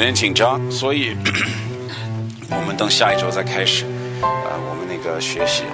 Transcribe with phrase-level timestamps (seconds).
[0.00, 1.14] 有点紧张，所以
[2.48, 3.84] 我们等下一周再开始
[4.22, 5.64] 啊、我们那个学习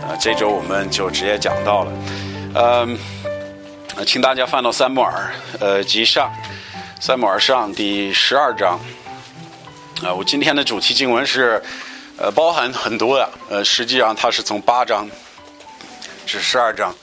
[0.00, 1.92] 啊、这周我们就直接讲到了，
[2.54, 2.98] 嗯、
[3.96, 6.32] 呃，请大家翻到三摩尔呃记上，
[6.98, 8.80] 三摩尔上第十二章。
[10.02, 11.62] 啊、我今天的主题经文是，
[12.16, 15.06] 呃，包含很多的，呃，实际上它是从八章
[16.24, 16.94] 至十二章，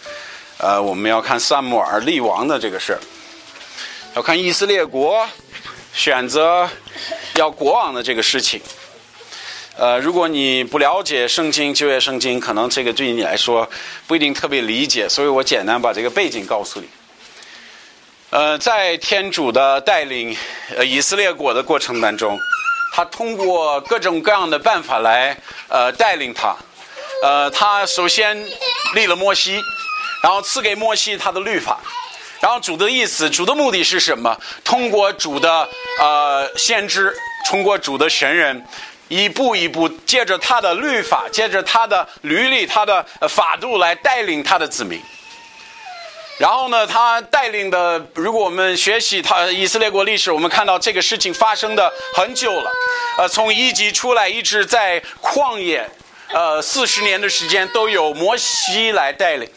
[0.57, 2.99] 呃，我们要看萨姆尔立王的这个事儿，
[4.15, 5.23] 要看以色列国
[5.93, 6.67] 选择
[7.35, 8.59] 要国王的这个事情。
[9.75, 13.67] 呃，如果你不了解圣经旧约圣经，可能这个对你来说
[14.05, 16.87] 不一定特别理解，所以我简单把这个背景告诉你。
[18.29, 20.35] 呃，在天主的带领
[20.75, 22.39] 呃以色列国的过程当中，
[22.93, 25.35] 他通过各种各样的办法来
[25.69, 26.55] 呃带领他。
[27.23, 28.43] 呃，他首先
[28.93, 29.59] 立了摩西，
[30.21, 31.79] 然后赐给摩西他的律法。
[32.43, 34.37] 然后主的意思，主的目的是什么？
[34.65, 35.65] 通过主的
[35.97, 37.15] 呃先知，
[37.47, 38.61] 通过主的神人，
[39.07, 45.01] 一步一步借着他的律法，借着他的律例、他的法度来带领他的子民。
[46.37, 52.69] 然后呢，他带领的，如果我们学习他以色列国历史，我们看到这个事情发生的很久了，
[53.19, 55.89] 呃，从一级出来一直在旷野，
[56.33, 59.49] 呃，四十年的时间都有摩西来带领。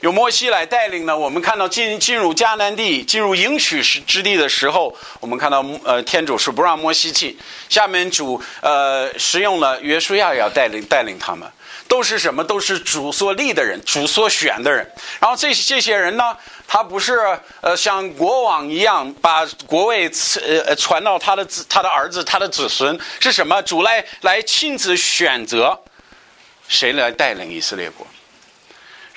[0.00, 7.36] 有摩西来带领呢，我们看到进进入迦南地、进入应许之之地的时候，我们看到呃天主是不让摩西去，
[7.68, 11.50] 下面主呃使用了约书亚要带领带领他们，
[11.88, 12.44] 都是什么？
[12.44, 14.88] 都是主所立的人，主所选的人。
[15.18, 16.36] 然后这这些人呢，
[16.68, 17.18] 他不是
[17.60, 20.08] 呃像国王一样把国位
[20.64, 23.60] 呃传到他的子、他的儿子、他的子孙，是什么？
[23.62, 25.76] 主来来亲自选择
[26.68, 28.06] 谁来带领以色列国。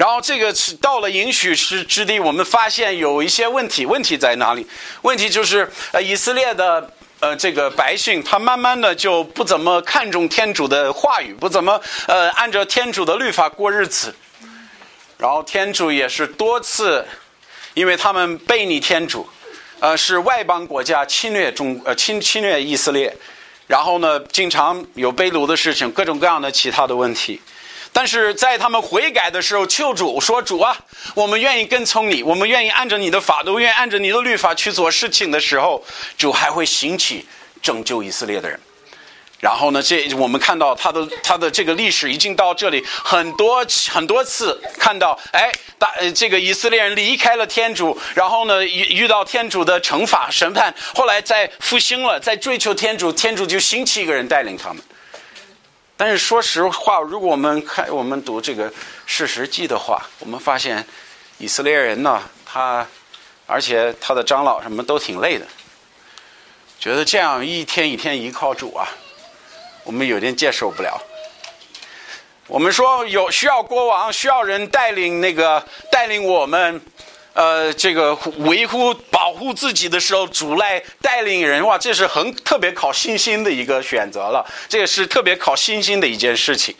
[0.01, 4.65] 然后这个是到了允许之之地，我们发现有一些问题，问题在哪里？
[5.03, 14.15] 问题就是呃，以色列的呃这个百姓，他慢慢的就不怎么看重天主的话语，不怎么呃按照天主的律法过日子。
[15.19, 17.05] 然后天主也是多次，
[17.75, 19.29] 因为他们背逆天主，
[19.79, 23.15] 呃是外邦国家侵略中呃侵侵略以色列，
[23.67, 27.39] 然后呢经常有被掳的事情，各种各样的其他的问题。
[27.93, 30.77] 但是在他们悔改的时候，求主说：“主啊，
[31.13, 35.83] 我们愿意跟从你，我们愿意按照你的法度，愿意按照你的律法去做事情的时候，
[36.17, 37.25] 主还会兴起
[37.61, 38.59] 拯救以色列的人。”
[39.41, 54.83] 然后呢，这我们看到他的他的这个历史已经到这里很多很多次看到，哎，大这个以色列人离开了天主，然后呢遇遇到天主的惩罚审判，后来再复兴了，再追求天主，天主就兴起一个人带领他们。
[56.03, 58.73] 但是说实话，如果我们看我们读这个
[59.05, 60.83] 事实记的话，我们发现
[61.37, 62.83] 以色列人呢，他
[63.45, 65.45] 而且他的长老什么都挺累的，
[66.79, 68.89] 觉得这样一天一天依靠主啊，
[69.83, 70.99] 我们有点接受不了。
[72.47, 76.81] 我们说有需要国王，需要人带领那个带领我们，
[77.33, 86.75] 呃，这个维护保护自己的时候，主来带领人，哇，这是很特别考信心的一个选择了，这个是特别考信心的一件事情。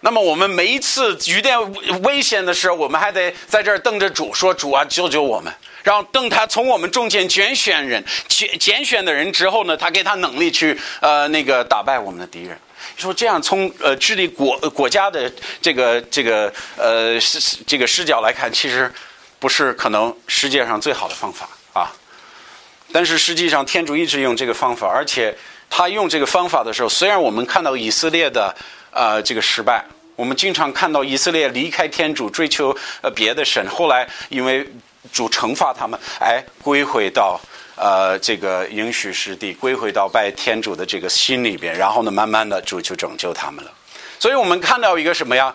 [0.00, 1.58] 那么我们每一次遇点
[2.02, 5.50] 危险的时候，我们还得在这儿瞪着主，说主啊，救救我们。
[5.82, 12.58] 然后等他从我们中间拣选人，拣拣选的人之后呢，他给他能力去呃那个打败我们的敌人。
[12.96, 17.18] 说这样从呃治理国国家的这个这个呃
[17.66, 18.92] 这个视角来看，其实
[19.44, 21.92] 不是可能世界上最好的方法啊。
[22.90, 25.36] 但是实际上，天主一直用这个方法，而且
[25.68, 28.56] 他用这个方法的时候，虽然我们看到以色列的
[28.90, 29.84] 呃这个失败，
[30.16, 34.66] 我们经常看到以色列离开天主，追求呃别的神，后来因为
[35.12, 37.38] 主惩罚他们，哎归回到。
[37.76, 43.70] 呃，这个应许之地归回到拜天主的这个心里边，然后呢，慢慢的主就拯救他们了。
[44.18, 45.54] 所以我们看到一个什么呀？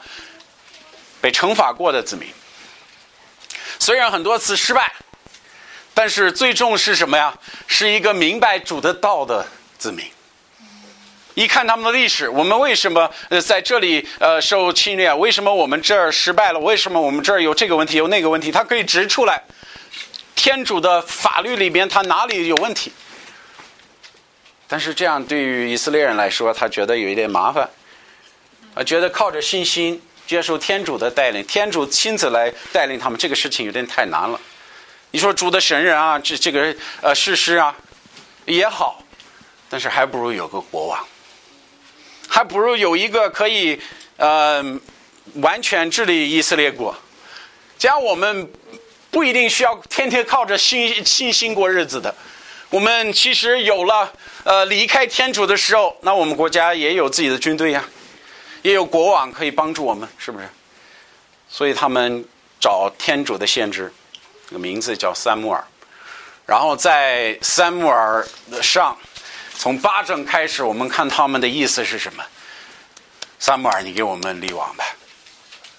[1.19, 2.27] 被惩罚过的子民，
[3.79, 4.93] 虽然很多次失败，
[5.93, 7.33] 但是最终是什么呀？
[7.65, 9.47] 是一个明白主的道的
[9.77, 10.05] 子民。
[11.35, 15.13] 一看他们的历史，我们为什么呃在这里呃受侵略？
[15.13, 16.59] 为什么我们这儿失败了？
[16.59, 18.51] 为什么我们这儿有这个问题有那个问题？
[18.51, 19.41] 他可以指出来。
[20.35, 22.91] 天主的法律里边，他哪里有问题？
[24.67, 27.69] 但是这样对于以色列人来说，他觉得有一点麻烦，
[28.73, 34.39] 啊，觉得靠着信心接受天主的带领，天主亲自来带领他们，这个事情有点太难了。
[35.09, 37.75] 你说主的神人啊，这这个呃事实啊
[38.45, 39.03] 也好，
[39.71, 41.03] 但是还不如有个国王，
[42.27, 43.81] 还不如有一个可以
[44.17, 44.63] 呃
[45.37, 46.95] 完全治理以色列国，
[47.79, 48.47] 这样我们。
[49.11, 52.13] 不一定需要天天靠着信信心过日子的，
[52.69, 57.83] 我们其实有了呃离开天主的时候，那我们国家也有自己的军队呀，
[58.61, 60.47] 也有国王可以帮助我们，是不是？
[61.49, 62.23] 所以他们
[62.59, 63.91] 找天主的先知，
[64.49, 65.63] 名字叫三木尔，
[66.45, 68.27] 然后在三木尔
[68.61, 68.97] 上，
[69.57, 72.23] 从八正开始，我们看他们的意思是什么？
[73.39, 74.85] 三木尔，你给我们立王吧。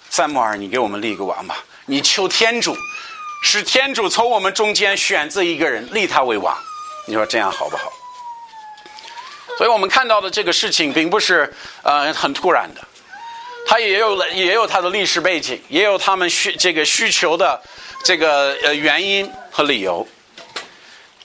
[0.09, 1.63] 三木尔，你给我们立个王吧。
[1.85, 2.75] 你求天主，
[3.43, 6.57] 使天主从我们中间选择一个人，立他为王。
[7.07, 7.91] 你说这样好不好？
[9.57, 11.53] 所以我们看到的这个事情，并不是
[11.83, 12.81] 呃很突然的，
[13.67, 17.61] 它也有了也有它的历史背景，也有他们需这个需求的
[18.03, 20.07] 这个呃原因和理由。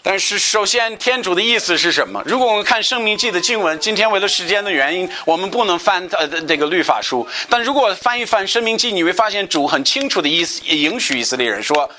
[0.02, 2.23] 但是，首先，天主的意思是什么？
[2.25, 7.26] 如果我们看《生命记》的经文，今天为了时间的原因，我们不能翻呃这个律法书。
[7.50, 11.90] 但如果翻一翻《生命记》，你会发现主很清楚的意思，允许以色列人说：“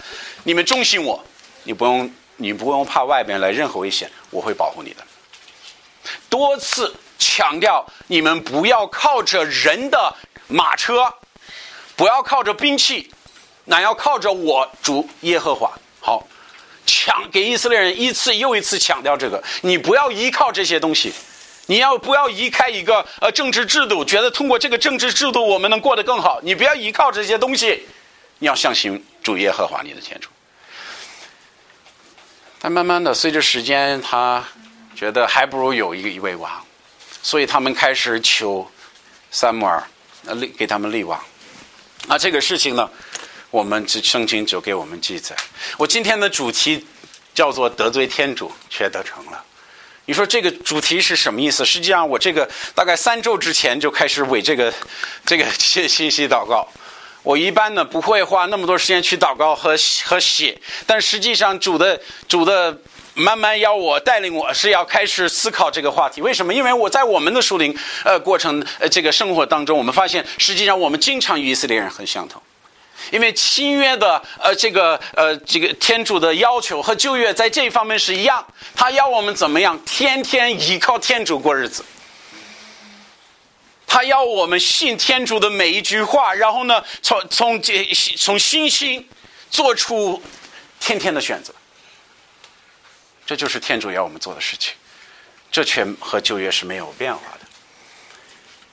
[0.46, 1.22] 你们忠心我，
[1.64, 5.04] 你不用你不用怕外边来任何危险，我会保护你的。”
[6.30, 10.16] 多次强调，你们不要靠着人的
[10.48, 11.14] 马车，
[11.96, 13.12] 不要靠着兵器，
[13.66, 15.72] 那要靠着我主耶和华。
[16.00, 16.28] 好。
[16.90, 21.12] 强给以色列人一次又一次强调这个，你不要依靠这些东西，
[21.66, 26.40] 你要不要移开一个呃政治制度，觉得通过这个政治制度我们能过得更好？
[26.42, 27.86] 你不要依靠这些东西，
[28.40, 30.30] 你要相信主耶和华你的天主。
[32.60, 34.42] 但慢慢的，随着时间，他
[34.98, 36.52] 觉得还不如有一个一位王，
[37.22, 38.68] 所以他们开始求
[39.30, 39.88] 萨摩尔
[40.34, 41.24] 立给他们立王。
[42.08, 42.90] 那这个事情呢？
[43.52, 45.36] 我们这圣经就给我们记载。
[45.78, 46.86] 我今天的主题
[47.34, 49.42] 叫做得罪天主却得成了。
[50.06, 51.64] 你说这个主题是什么意思？
[51.64, 54.74] 实际上，我这个大概三周之前就开始为这个
[55.26, 56.68] 这个信信息祷告。
[57.24, 62.78] 我一般呢不会花那么多时间去祷告和和写，但实际上主的主的
[63.18, 66.22] 慢慢要我带领我是要开始思考这个话题。
[66.22, 66.54] 为什么？
[66.54, 72.40] 因为我在我们的属灵呃过程呃这个生活当中，我们发现实际上我们经常与以色列人很相同。
[73.12, 79.80] 因为新约的呃这个呃这个天主的要求和旧约在这一方面是一样，他要我们怎么样？
[79.84, 81.84] 天天依靠天主过日子。
[83.88, 87.84] 他要我们信天主的每一句话，然后呢，从从这
[88.18, 89.08] 从心心
[89.50, 90.22] 做出
[90.80, 91.52] 天天的选择。
[93.28, 94.74] 这就是天主要我们做的事情，
[95.52, 97.46] 这却和旧约是没有变化的。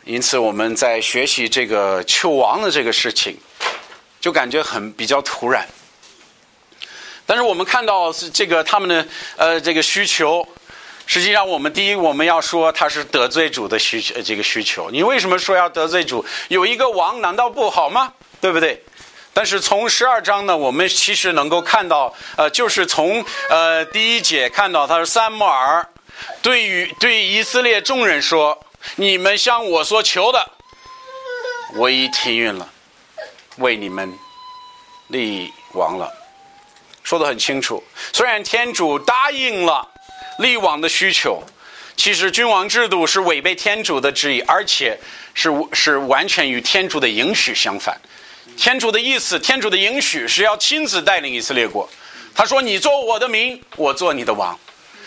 [0.04, 3.36] 因此，我们在学习这个求王的这个事情。
[4.20, 5.68] 就感觉很比较突然，
[7.26, 9.06] 但是我们看到是这个他们的
[9.36, 10.42] 呃这个需求，
[11.04, 14.90] 实际上我们第一我们要说他是得罪主的需求这个需求。
[14.90, 16.24] 你为什么说要得罪主？
[16.48, 18.14] 有一个王难道不好吗？
[18.40, 18.82] 对不对？
[19.34, 25.84] 但是从十二章呢，我们其实能够看到，呃，就是从呃第一节看到他是三摩尔
[26.40, 28.58] 对于对以色列众人说
[28.94, 30.50] ：“你们向我所求的，
[31.74, 32.70] 我已听允了。”
[33.58, 34.12] 为你们
[35.08, 36.12] 立王了，
[37.02, 37.82] 说的很清楚。
[38.12, 39.88] 虽然天主答应了
[40.38, 41.42] 立王的需求，
[41.96, 44.98] 其实君王制度是违背天主的旨意，而且
[45.34, 48.00] 是是完全与天主的允许相反。
[48.56, 51.88] 天主的意思，天主的允许是要亲自带领以色列国。
[52.34, 54.58] 他说：“你做我的民，我做你的王。”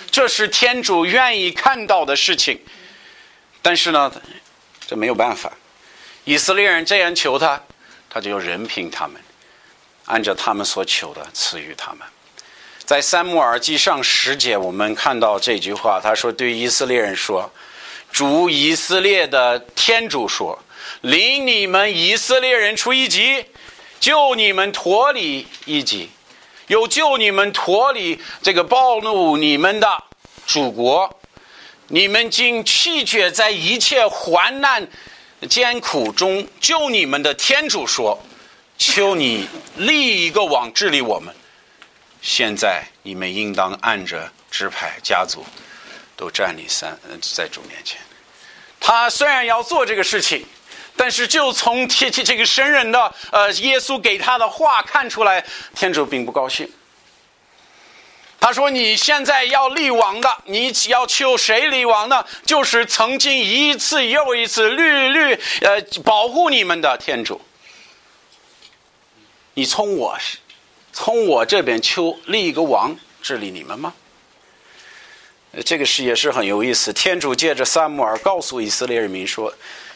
[0.09, 2.59] 这是天主愿意看到的事情。
[3.61, 4.11] 但是呢，
[4.87, 5.51] 这没有办法，
[6.23, 7.61] 以色列人这样求他。
[8.09, 9.21] 他就任凭他们，
[10.05, 11.99] 按照他们所求的赐予他们。
[12.85, 17.51] 在三木耳记上十节，我们看到这句话，他说：“对以色列人说，
[18.11, 20.57] 主以色列的天主说，
[21.01, 23.45] 领你们以色列人出一级，
[23.99, 26.09] 救你们脱离一级，
[26.67, 30.03] 又救你们脱离这个暴怒你们的
[30.45, 31.19] 祖国。
[31.87, 34.87] 你们竟弃绝在一切患难。”
[35.47, 38.19] 艰苦中救你们的天主说
[38.75, 41.31] ：“求你立一个王治理我们。
[42.23, 45.45] 现在你们应当按着支派家族
[46.15, 48.01] 都站立三在主面前。
[48.79, 50.43] 他虽然要做这个事情，
[50.97, 56.69] 但是就从这这个神人的呃耶稣给他的话看出来，天主并不高兴。”
[58.39, 62.23] 他说：“你现在要立王的，你要求谁立王呢？
[62.45, 67.41] 就是曾经一次又一次屡屡呃保护你们的天主。
[69.55, 70.15] 你从我
[70.93, 73.93] 从我这边求立一个王治理你们吗？
[75.65, 76.93] 这个事也是很有意思。
[76.93, 79.51] 天主借着撒母耳告诉以色列人民说：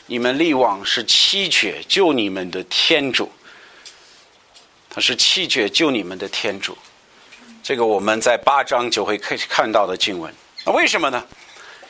[0.08, 3.32] 你们立王是七绝救你们的天主，
[4.90, 6.78] 他是七绝救你们的天主。”
[7.64, 10.34] 这个我们在八章就会看看到的经文。
[10.66, 11.24] 为什么呢？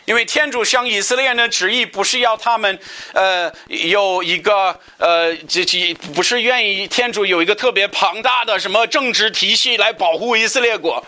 [0.05, 2.77] 因为天主向以色列人的旨意不是要他们，
[3.13, 11.05] 呃，有一个呃，这这不是愿意天主有一个特别庞大的什么政治体系来保护以色列国，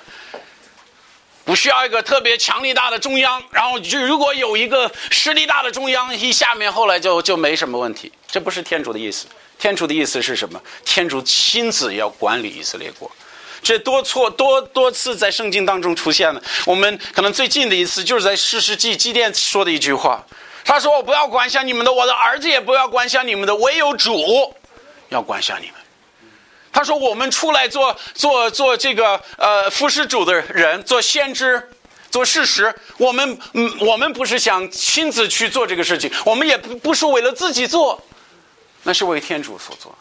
[1.46, 8.12] 不需要一个特别强力大的中央，然后就如果有一个实力大的中央，一下面后来就就没什么问题。
[8.28, 9.28] 这不是天主的意思。
[9.60, 10.62] 天主的意思是什么？
[10.84, 13.10] 天主亲自要管理以色列国。
[13.62, 16.42] 这多错多多次在圣经当中出现了。
[16.66, 20.26] 我们可能最近的一次就是在四世纪祭奠说的一句话。
[20.66, 24.54] 他说：“我不要管辖你们的，我的儿子也不要管辖你们的，唯有主
[25.10, 25.76] 要管辖你们。”
[26.74, 31.70] 他说：“我们出来做做做这个呃服侍主的人，做先知，
[32.10, 32.74] 做事实。
[32.98, 38.04] 我们嗯，我们不是想亲自去做这个事情，我们也不不是为了自己做，
[38.82, 39.96] 那是为天主所做。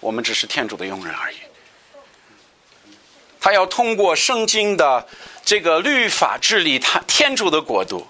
[0.00, 1.36] 我们只是天主的佣人而已。”
[3.40, 5.04] 他要通过圣经的
[5.44, 8.06] 这个律法治理他天主的国度，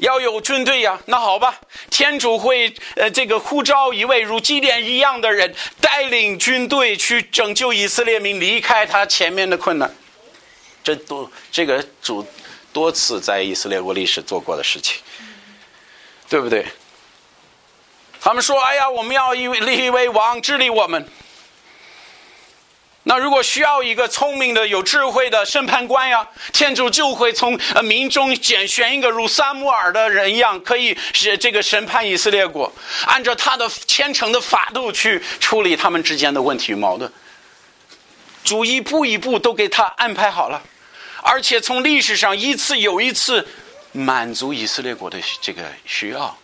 [0.00, 1.00] 要有军队呀。
[1.06, 9.94] 那好吧，天主会呃这个呼召一位如基甸一样的人，带领军队去拯救以色列民，离开他前面的困难。
[10.82, 12.26] 这多这个主
[12.72, 14.98] 多次在以色列国历史做过的事情，
[16.28, 16.66] 对不对？
[18.20, 21.06] 他们说：“哎呀，我们要一立一位王治理我们。”
[23.10, 32.72] 那如果需要一个聪明的、有智慧的审判官呀，天主就会从呃民中拣选一个如撒母耳的人一样，可以是这个审判以色列国，
[33.06, 37.12] 按照他的虔诚的法度去处理他们之间的问题与矛盾。
[38.44, 40.62] 主一步一步都给他安排好了，
[41.20, 43.44] 而且从历史上一次又一次
[43.90, 46.38] 满足以色列国的这个需要。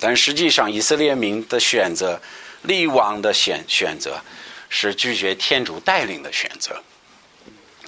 [0.00, 2.20] 但实际上，以色列民的选择。
[2.62, 4.20] 立王的选选择
[4.68, 6.82] 是拒绝天主带领的选择。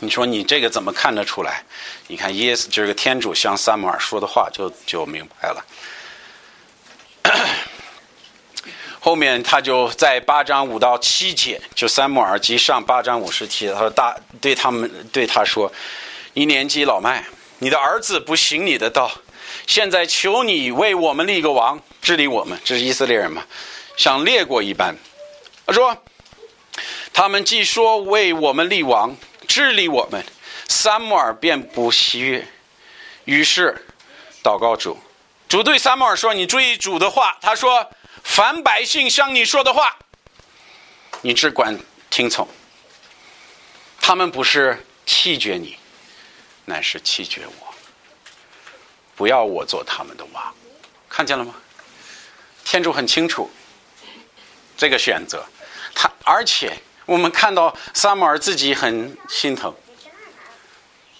[0.00, 1.64] 你说你这个怎么看得出来？
[2.08, 5.64] 你看耶稣这个天主向撒母耳说的话就就明白了。
[9.00, 15.72] 后面他就在八章五到七节，就撒母耳及上八章五十七，他说大对他们对他说
[16.34, 17.24] ：“你年纪老迈，
[17.58, 19.10] 你的儿子不行你的道，
[19.66, 23.44] 现在求你为我们立个王治理我们。”这是以色列人嘛？
[23.96, 24.96] 像列国一般，
[25.66, 25.96] 他说
[27.12, 30.24] ：“他们既说为我们立王治理我们，
[30.68, 32.46] 撒母耳便不喜悦。
[33.24, 33.86] 于是
[34.42, 34.98] 祷告主，
[35.48, 37.88] 主对撒母耳说：‘你注意主的话。’他说
[38.24, 39.96] ：‘凡百姓向你说的话，
[41.22, 41.78] 你只管
[42.10, 42.46] 听从。
[44.00, 45.78] 他们不是弃绝你，
[46.64, 47.74] 乃是弃绝我。
[49.14, 50.54] 不要我做他们的王。’
[51.08, 51.54] 看见了吗？
[52.64, 53.48] 天主很清楚。”
[54.76, 55.44] 这个选择，
[55.94, 56.72] 他而且
[57.06, 59.72] 我们看到萨母尔自己很心疼，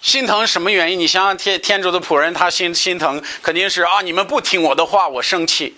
[0.01, 0.99] 心疼什么原因？
[0.99, 5.75] 你想想天天主的仆人，他心心疼肯定是啊，你们不听我的话，我生气。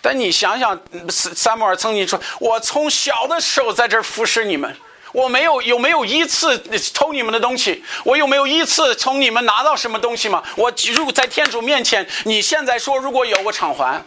[0.00, 4.76] 但你想想，萨母尔曾经说：“我从小的时候在这儿服侍你们，
[5.12, 6.56] 我没有有没有一次
[6.94, 7.82] 偷你们的东西？
[8.04, 10.42] 我有没有一次从你们拿到什么东西吗？
[10.56, 14.00] 我如果在天主面前，你现在说如果有，我偿还。”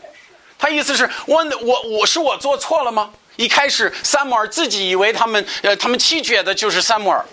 [0.61, 3.11] 他意思是我我我是我做错了吗？
[3.35, 7.25] 一开始萨姆尔自己以为他们呃他们弃绝的就是萨姆尔，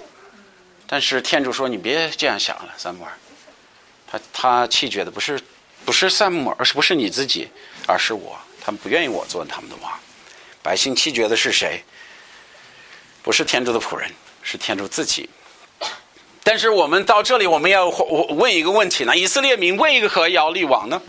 [0.87, 3.12] 但是天主说你别这样想了，萨姆尔，
[4.11, 5.38] 他他弃绝的不是
[5.85, 7.50] 不是萨姆尔，而是不是你自己，
[7.87, 9.92] 而是我，他们不愿意我做他们的王。
[10.62, 11.85] 百姓弃绝的是谁？
[13.23, 14.11] 不是天主的仆人，
[14.42, 15.28] 是天主自己。
[16.42, 21.02] 但是我们到这里，我们要我问一个问题：呢以色列民为何要立王呢？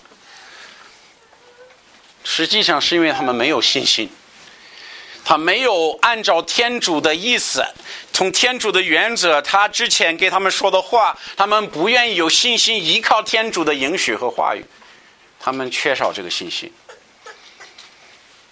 [2.24, 4.10] 实际上是因为他们没有信心，
[5.24, 7.66] 他没有按照天主的意思，
[8.14, 14.64] 从天主的原则，他之前给他们说的话，他们不愿意有信心依靠天主的允许和话语，
[15.40, 16.72] 他们缺少这个信心。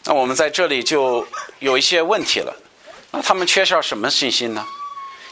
[0.05, 1.27] 那我们在这里就
[1.59, 2.55] 有一些问题了，
[3.11, 4.65] 那他们缺少什么信心呢？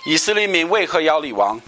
[0.05, 1.59] 以色列民为何要立王？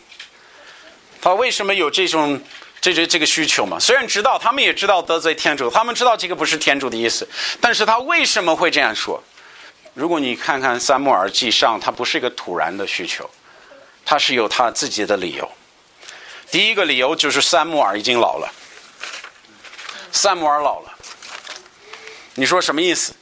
[1.21, 2.39] 他为什么有这种？
[2.88, 7.27] 这这这个需求嘛，虽然知道他们也知道得罪天主，他们知道这个不是天主的意思，
[7.60, 9.22] 但是他为什么会这样说？
[9.94, 13.29] 如果你看看三木尔记上，他不是一个突然的需求，
[14.06, 15.50] 他是有他自己的理由。
[16.50, 18.50] 第一个理由就是三木尔已经老了，
[20.13, 20.98] 三木尔老了，
[22.36, 23.13] 你说什么意思？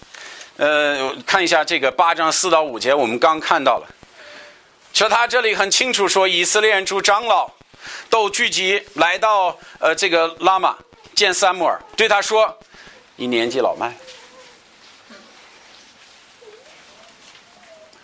[0.58, 3.88] 呃，看一下这个八章四到五节，我们刚看到了，
[4.94, 7.55] 说他这里很清楚说，以色列人主长老。
[8.10, 10.76] 都聚集来到呃这个拉玛
[11.14, 12.58] 见三木尔，对他说
[13.16, 13.96] ：“你年纪老迈，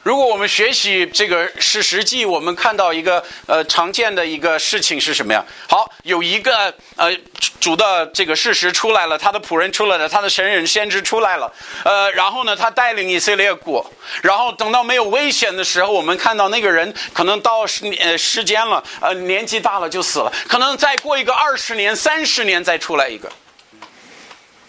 [0.04, 5.46] 如果我们学习这个是实际，我们看到一个呃常见的一个事情是什么呀？
[5.70, 7.16] 好，有一个呃
[7.60, 11.54] 主的这个事实出来了，他的仆人出来了，他的神人先知出来了，
[11.86, 13.86] 呃，然后呢，他带领以色列国，
[14.24, 23.32] 然后等到没有危险的时候，我们看到那个人可能到时呃时间了，呃年纪大了就死了，可能再过一个二十年、三十年再出来一个，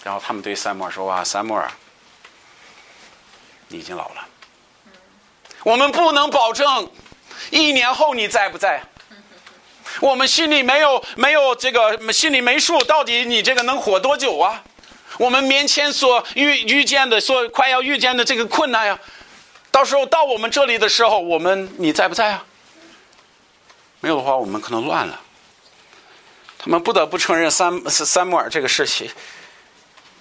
[0.04, 1.70] 然后他们对三摩尔说：“哇，三摩尔，
[3.68, 4.26] 你已经老了。”
[5.64, 6.90] 我们不能保证
[7.50, 8.82] 一年后你在不在，
[10.00, 14.62] 我们心里没有没有这个心里没数，到底你这个能活多久啊？
[15.18, 18.98] 我们面前所遇遇见的，所快要遇见的这个困难呀，
[19.70, 22.44] 到时候到我们这里的时候，我们你在不在啊？
[24.00, 25.20] 没有的话，我们可能乱了。
[26.58, 29.10] 他们不得不承认三三摩尔这个事情，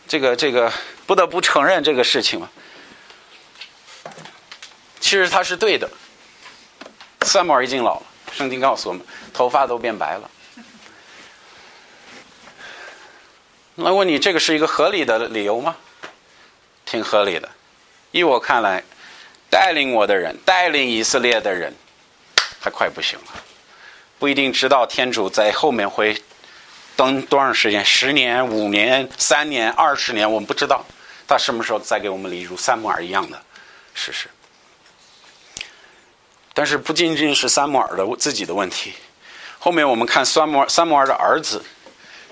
[0.07, 0.71] 这个这个
[1.05, 2.49] 不得不承认这个事情嘛。
[5.01, 5.89] 其实他是对的，
[7.23, 9.03] 三摩尔已经老了，圣经告诉我们，
[9.33, 10.31] 头发都变白了。
[13.75, 15.75] 那问你，这个是一个合理的理由吗？
[16.85, 17.49] 挺合理的。
[18.11, 18.83] 依我看来，
[19.49, 21.73] 带领我的人，带领以色列的人，
[22.61, 23.43] 他快不行了，
[24.19, 26.21] 不一定知道天主在后面会
[26.95, 30.85] 等多长时间，十年、五年、三年、二十年，我们不知道
[31.27, 33.41] 他什么时候再给我们例如三摩尔一样的
[33.93, 34.29] 事实。
[36.53, 38.93] 但是不仅仅是三摩尔的自己的问题，
[39.59, 41.63] 后面我们看三摩三摩尔的儿子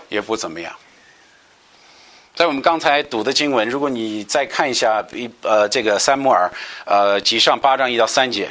[0.10, 0.76] 也不怎么样。
[2.36, 6.52] 在我们刚才读的经文，如果你再看一下一呃这个三摩尔
[6.86, 8.50] 呃几上八章一到三节，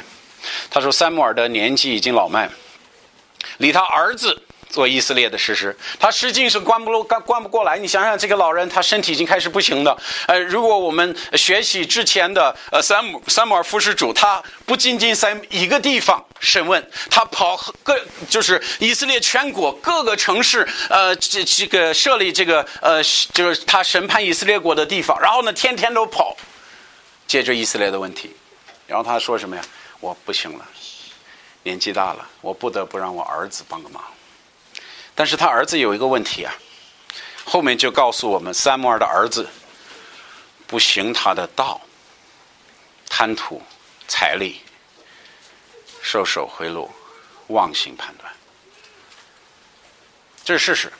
[0.69, 2.49] 他说三摩尔的年纪已经老迈，
[3.57, 4.43] 离他儿子。
[4.69, 7.77] 做以色列的事实，他实际是关不、关关不过来。
[7.77, 9.97] 你想想，这个老人他身体已经开始不行的。
[10.27, 25.19] 呃，如果我们学习之前的呃三姆三姆尔副使主，他不仅仅在一个地方审问，他跑各就是以色列全国各个城市，呃，这这个设立这个呃，就是他审判以色列国的地方。
[25.19, 26.37] 然后呢，天天都跑，
[27.27, 28.35] 解决以色列的问题。
[28.85, 29.61] 然后他说什么呀？
[29.99, 30.65] 我不行了，
[31.63, 34.01] 年纪大了，我不得不让我儿子帮个忙。
[35.19, 36.55] 但是他儿子有一个问题啊，
[37.43, 39.45] 后面就告诉我们，三摩尔的儿子
[40.65, 41.81] 不行他的道，
[43.09, 43.61] 贪图
[44.07, 44.61] 财力，
[46.01, 46.87] 收受贿赂，
[47.47, 48.31] 妄行判断，
[50.45, 50.93] 这是事实。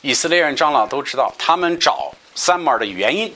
[0.00, 3.34] 以色列人长老都知道，他们找三摩尔的原因，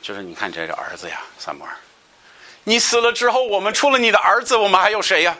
[0.00, 1.76] 就是你看这个儿子呀，三摩尔，
[2.62, 5.36] 你死了之后，我们除了你的儿子，我们还有谁呀？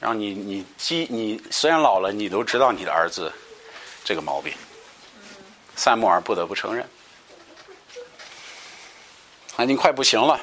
[0.00, 3.32] 然后你你既你虽然老了，你都知道你的儿子
[4.04, 4.52] 这个毛病。
[5.74, 6.88] 三木尔不得不承认，
[9.56, 10.40] 他已经快不行了。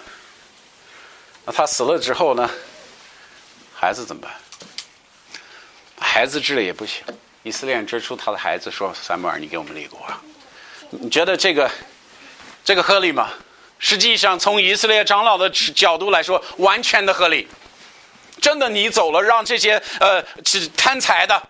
[1.46, 2.50] 那他死了之后呢？
[3.74, 4.32] 孩子怎么办？
[6.00, 7.04] 孩子治了也不行。
[7.44, 10.00] 以色列人指出他的孩子说：“三木尔，你给我们立国。”
[10.90, 11.70] 你觉得这个
[12.64, 13.30] 这个合理吗？
[13.78, 17.48] 实际上，从以色列长老的角度来说，完全的合理。
[18.46, 20.24] 真的，你走了，让这些呃，
[20.78, 21.42] 贪财的、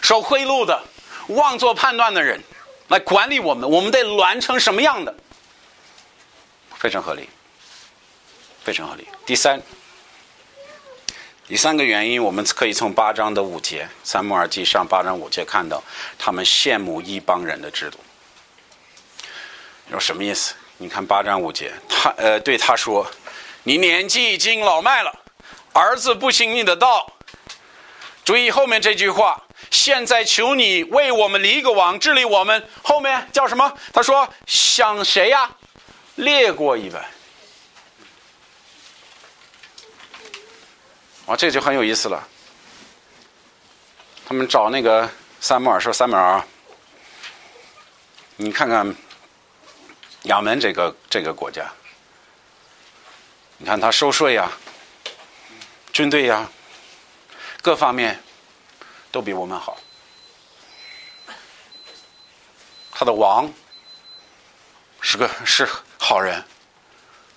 [0.00, 0.80] 受贿赂的、
[1.26, 2.40] 妄做判断的人
[2.86, 5.12] 来管理我们，我们得乱成什么样的？
[6.78, 7.28] 非常合理，
[8.62, 9.08] 非常合理。
[9.26, 9.60] 第三，
[11.48, 15.82] 第三个原因，我们可以从八章的五节，三摩尔记上八章五节看到，
[16.16, 17.98] 他们羡慕一帮人的制度。
[19.90, 20.54] 有什么意思？
[20.76, 23.04] 你看八章五节，他呃对他说
[23.64, 25.12] ：“你年纪已经老迈了。”
[25.74, 27.12] 儿子不行你的道，
[28.24, 29.42] 注意后面这句话。
[29.70, 32.68] 现在求你为我们立个王，治理我们。
[32.82, 33.76] 后面叫什么？
[33.92, 35.50] 他说想谁呀？
[36.14, 37.04] 列国一般。
[41.26, 42.28] 哦，这就很有意思了。
[44.24, 45.10] 他们找那个
[45.40, 46.40] 三摩尔说：“三摩尔，
[48.36, 48.94] 你看看
[50.24, 51.68] 亚门这个这个国家，
[53.58, 54.52] 你看他收税呀。”
[55.94, 56.50] 军队呀，
[57.62, 58.20] 各方面
[59.12, 59.78] 都比我们好。
[62.90, 63.48] 他的王
[65.00, 66.44] 是个是好人，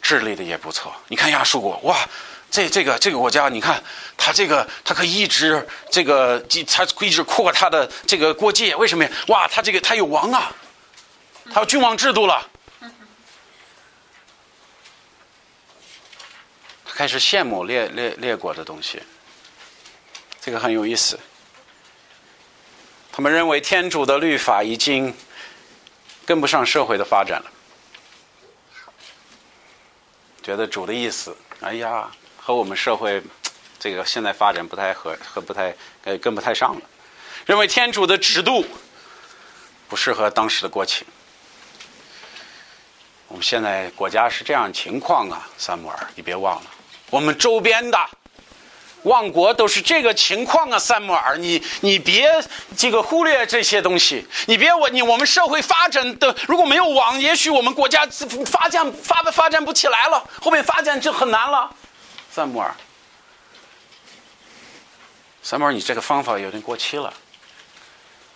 [0.01, 0.91] 治理的也不错。
[1.07, 1.99] 你看亚述国，哇，
[2.49, 3.81] 这这个这个国家，你看
[4.17, 9.11] 他这个他可以一直这个他一直扩他的这个国界，为什么呀？
[9.27, 10.51] 哇，他这个他有王啊，
[11.53, 12.49] 他有君王制度了。
[16.97, 18.99] 开始羡慕列列列国的东西，
[20.41, 21.19] 这个很有意思。
[23.12, 25.15] 他们认为天主的律法已经
[26.25, 27.51] 跟不上社会的发展了，
[30.41, 33.21] 觉得主的意思，哎呀，和我们社会
[33.77, 36.81] 这个现在发展不太合，和不太呃跟不太上了，
[37.45, 38.65] 认为天主的制度
[39.88, 41.05] 不适合当时的国情。
[43.27, 46.71] 我们现在国家是这样情况啊，萨姆尔，你别忘了，
[47.09, 47.97] 我们周边的。
[49.03, 52.29] 万国都是这个情况啊，三摩尔，你你别
[52.75, 58.05] 这个忽略这些东西，你别我你我们社会发展的如果没有网，也许我们国家
[58.45, 61.73] 发展发发展不起来了，后面发展就很难了。
[62.29, 62.75] 三摩尔，
[65.41, 67.13] 三摩尔，你这个方法有点过期了，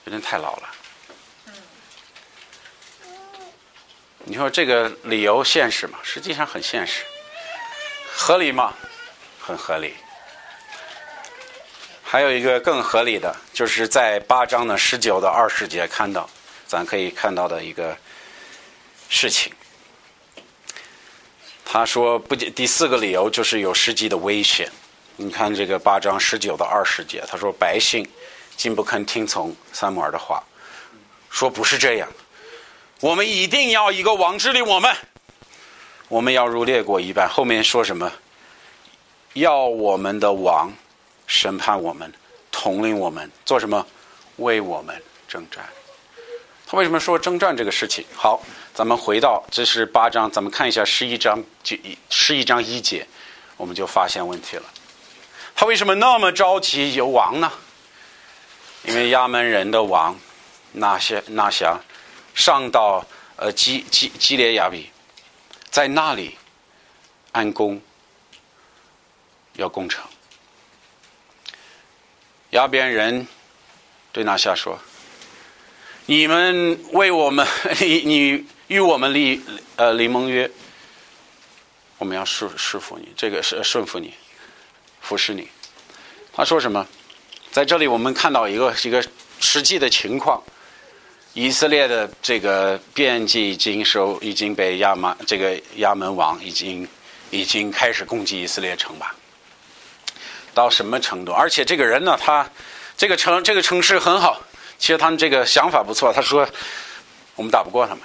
[0.05, 0.69] 有点太老了。
[4.23, 5.99] 你说这个理由现实吗？
[6.01, 7.03] 实际上很现实，
[8.23, 8.71] 合理吗？
[9.39, 9.95] 很合理。
[12.03, 16.29] 还有一个更合理的，就是在八章的十九到二十节看到，
[16.67, 17.97] 咱可以看到的一个
[19.09, 19.51] 事情。
[21.65, 24.71] 他说不，第四个理由就是有实际的危险。
[25.15, 28.07] 你看这个八章十九到二十节，他说百姓
[28.55, 30.43] 竟不肯听从三摩尔的话，
[31.31, 32.07] 说不是这样，
[32.99, 34.95] 我们一定要一个王治理我们，
[36.11, 37.25] 我们要如列国一般。
[37.29, 38.11] 后面说什么？
[39.31, 40.69] 要我们的王。
[41.25, 42.11] 审判我们，
[42.51, 43.87] 统领我们，做什么？
[44.35, 45.63] 为我们征战。
[46.67, 48.03] 他为什么说征战这个事情？
[48.13, 48.43] 好，
[48.73, 51.77] 咱们回到这是八章，咱们看一下十一章就
[52.09, 53.07] 十一章一节，
[53.55, 54.63] 我们就发现问题了。
[55.55, 57.49] 他为什么那么着急有王呢？
[58.83, 60.19] 因为亚门人的王
[60.73, 61.65] 那些那些
[62.35, 63.05] 上到
[63.37, 64.90] 呃基基基列亚比，
[65.71, 66.37] 在那里
[67.31, 67.81] 安宫
[69.53, 70.03] 要攻城。
[72.51, 73.25] 亚边人
[74.11, 74.77] 对拿夏说
[76.05, 77.47] ：“你们为我们，
[77.79, 79.41] 你你与我们立
[79.77, 80.51] 呃立盟约，
[81.97, 84.13] 我们要顺顺服你，这个是顺服你，
[84.99, 85.47] 服侍你。”
[86.33, 86.85] 他说什么？
[87.49, 89.05] 在这里我们看到一个一个
[89.39, 90.43] 实际的情况：
[91.33, 96.87] 以色列的这个边境已经收，已经被亚马这个亚门王已经
[97.29, 99.15] 已经开始攻击以色列城吧。
[100.53, 101.31] 到什么程度？
[101.31, 102.49] 而且这个人呢，他
[102.97, 104.41] 这个城这个城市很好。
[104.77, 106.11] 其实他们这个想法不错。
[106.11, 106.45] 他说
[107.37, 108.03] ：“我们打不过他们，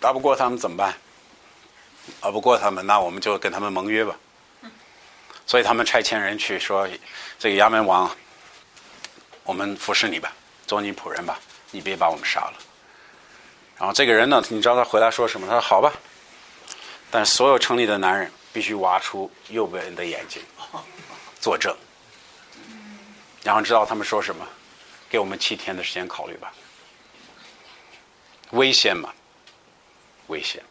[0.00, 0.92] 打不过他们怎么办？
[2.20, 4.16] 打不过他们，那我们就跟他们盟约吧。”
[5.46, 6.88] 所以他们差遣人去说
[7.38, 8.10] ：“这个亚门王，
[9.44, 10.32] 我们服侍你吧，
[10.66, 11.38] 做你仆人吧，
[11.76, 12.54] 你别把我们杀了。”
[13.78, 15.46] 然后这个人呢，你知道他回来说什么？
[15.46, 15.92] 他说：“好吧，
[17.10, 20.42] 但所有城里的男人必须挖出右边的眼睛。”
[21.38, 21.76] 作证，
[23.44, 24.44] 然后知道他们说什么，
[25.08, 26.52] 给我们七天的时间考虑吧。
[28.50, 29.12] 危险吗？
[30.28, 30.62] 危险。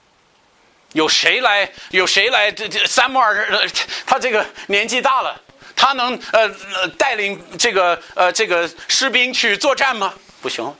[0.93, 1.71] 有谁来？
[1.91, 2.51] 有谁来？
[2.51, 3.69] 这这三木尔，
[4.05, 5.39] 他这个年纪大了，
[5.75, 10.13] 他能呃带领这个呃这个士兵去作战吗？
[10.41, 10.75] 不行。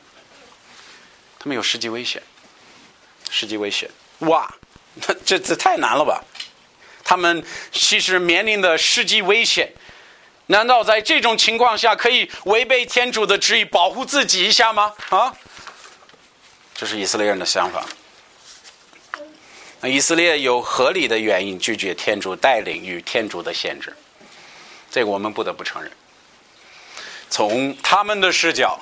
[1.46, 2.20] 他们有实际危险，
[3.30, 3.88] 实际危险。
[4.22, 4.52] 哇，
[5.24, 6.24] 这这太难了吧？
[7.04, 9.72] 他们其实面临的实际危险。
[10.48, 14.92] 难道在这种情况下可以违背天主的旨意保护自己一下吗？
[15.10, 15.32] 啊，
[16.74, 17.86] 这是以色列人的想法。
[19.82, 23.96] 那以色列有合理的原因拒绝天主带领与天主的限制，
[24.90, 25.92] 这个我们不得不承认。
[27.30, 28.80] 从他们的视角，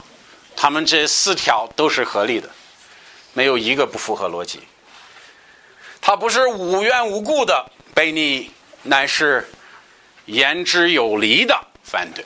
[0.63, 2.49] 他们这四条都是合理的，
[3.34, 4.62] 没有一个不符合逻辑。
[5.99, 8.49] 他不是无缘无故的被你，
[8.84, 9.45] 乃是。
[10.26, 12.23] 言之有理的反对。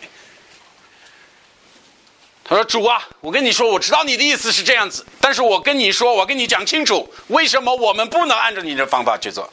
[2.44, 9.52] 他说：“主啊，我跟你说，我知道你的意思是这样子，但是我跟你说，我跟你讲清楚，为什么我们不能按照你的方法去做？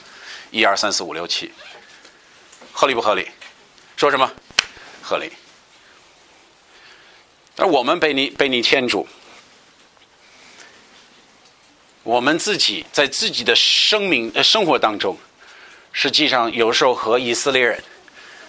[0.51, 1.51] 一二三四五六七，
[2.71, 3.31] 合理不合理？
[3.97, 4.31] 说什么？
[5.03, 5.33] 合理。
[7.57, 9.07] 而我们被你被你牵住，
[12.03, 15.17] 我们自己在自己的生命呃生活当中，
[15.93, 17.83] 实际上有时候和以色列人。”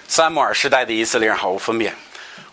[0.08, 1.92] 三摩尔时代的以色列人毫无分别，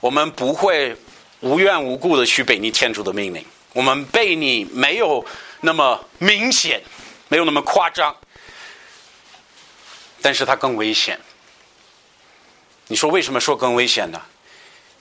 [0.01, 0.97] 我们不会
[1.41, 5.23] 无缘无故的去背你天主的命令，我们背你没有
[5.61, 6.83] 那么明显，
[7.29, 8.17] 没有那么夸张，
[10.23, 11.21] 但是它更危险。
[12.87, 14.19] 你说为什么说更危险呢？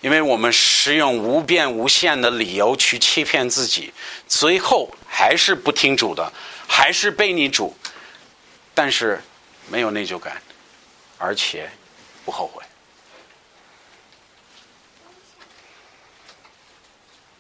[0.02, 3.94] 因为我们使用无边无限的理由去欺骗自己，
[4.28, 6.32] 最后还是不听主的，
[6.68, 7.76] 还是背你主，
[8.74, 9.22] 但是
[9.70, 10.42] 没有内疚感，
[11.18, 11.70] 而且。
[12.24, 12.64] 不后悔。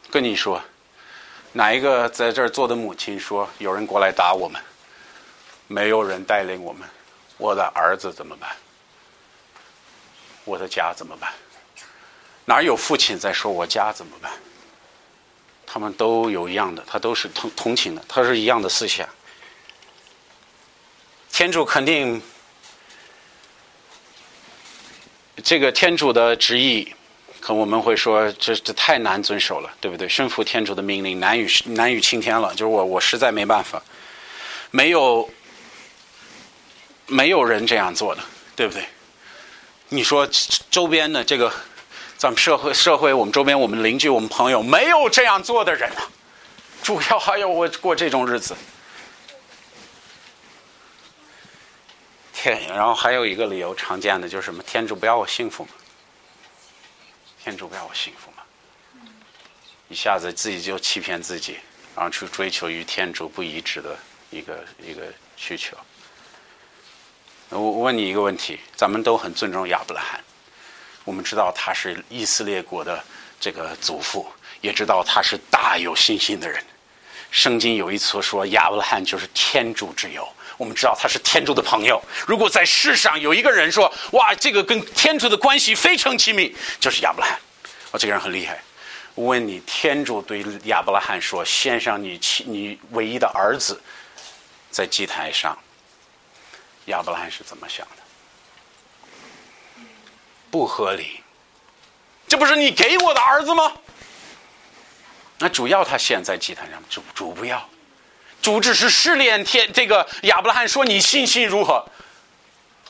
[0.09, 0.59] 跟你说，
[1.51, 4.59] 哪一个在这儿做的母亲说有人过来打我们，
[5.67, 6.89] 没有人带领我们，
[7.37, 8.49] 我的儿子怎么办？
[10.45, 11.31] 我的家怎么办？
[12.51, 14.29] 哪有父亲在说我家怎么办？
[15.65, 19.07] 他们都有一样的，他都是同同情的，他是一样的思想。
[21.31, 22.21] 天主肯定，
[25.41, 26.93] 这个天主的旨意，
[27.39, 30.09] 可我们会说这这太难遵守了，对不对？
[30.09, 33.81] 顺服天主的命令难于难于青天了，就是我我实在没办法，
[34.71, 35.29] 没有
[37.07, 38.21] 没有人这样做的，
[38.57, 38.83] 对不对？
[39.87, 40.27] 你说
[40.69, 41.49] 周边的这个，
[42.21, 46.07] 咱们社会社会，我们周边我们邻居我们朋友没有这样做的人啊，
[46.83, 48.55] 主要还要我过这种日子。
[52.31, 54.61] 天，然后还有一个理由常见的就是什么？
[54.61, 55.71] 天主不要我幸福吗？
[57.43, 58.43] 天主不要我幸福吗？
[59.87, 61.57] 一下子自己就欺骗自己，
[61.95, 63.97] 然后去追求与天主不一致的
[64.29, 65.75] 一个一个需求。
[67.49, 70.23] 我问你一个问题：咱们都很尊重亚伯拉罕，
[71.03, 73.03] 我们知道他是以色列国的
[73.39, 76.63] 这个祖父，也知道他是大有信心的人。
[77.31, 82.01] 圣经有一次说亚伯拉罕就是天主之友，我们知道他是天主的朋友。
[82.27, 87.39] 如果在世上有一个人说哇，这个跟天主的关系非常亲密，就是亚伯拉罕。
[87.91, 88.61] 哦，这个人很厉害。
[89.15, 93.81] 问你，天主对亚伯拉罕说献上你亲你唯一的儿子，
[94.69, 95.57] 在祭台上。
[96.85, 98.00] 亚伯拉罕是怎么想的？
[100.51, 101.21] 不合理，
[102.27, 103.71] 这不是你给我的儿子吗？
[105.39, 107.67] 那主要他现在祭坛上，主主不要，
[108.41, 109.71] 主只是试炼天。
[109.73, 111.83] 这个亚伯拉罕说：“你信心如何？”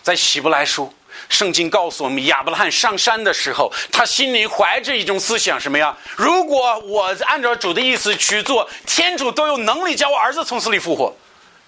[0.03, 0.91] 在希伯来书，
[1.29, 5.95] 圣经告诉我们，亚伯拉罕上山的时候，他心里怀着一种思想，什么呀？
[6.17, 11.15] 如果我按照主的意思去做，天主都有能力将我儿子从死里复活，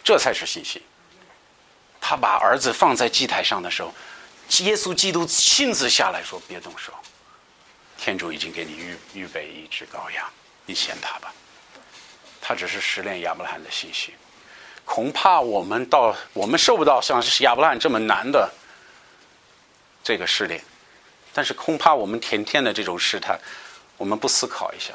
[0.03, 0.81] 这才是信心。
[2.01, 3.93] 他把儿子放在祭台上的时候，
[4.59, 6.93] 耶稣基督亲自下来说：“别动手，
[7.97, 10.25] 天主已经给你预预备一只羔羊，
[10.65, 11.33] 你献他吧。”
[12.39, 14.13] 他只是试炼亚伯拉罕的信息。
[14.85, 18.51] 恐怕我们到我们受不到像亚伯拉罕这么难的
[20.03, 20.61] 这个试炼，
[21.33, 23.39] 但是恐怕我们天天的这种试探，
[23.95, 24.93] 我们不思考一下，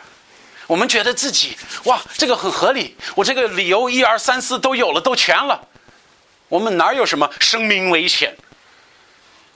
[0.67, 5.67] 我们觉得自己哇，这个很合理，我这个理由一二三四都有了，都全了。
[6.49, 8.37] 我们哪有什么生命危险？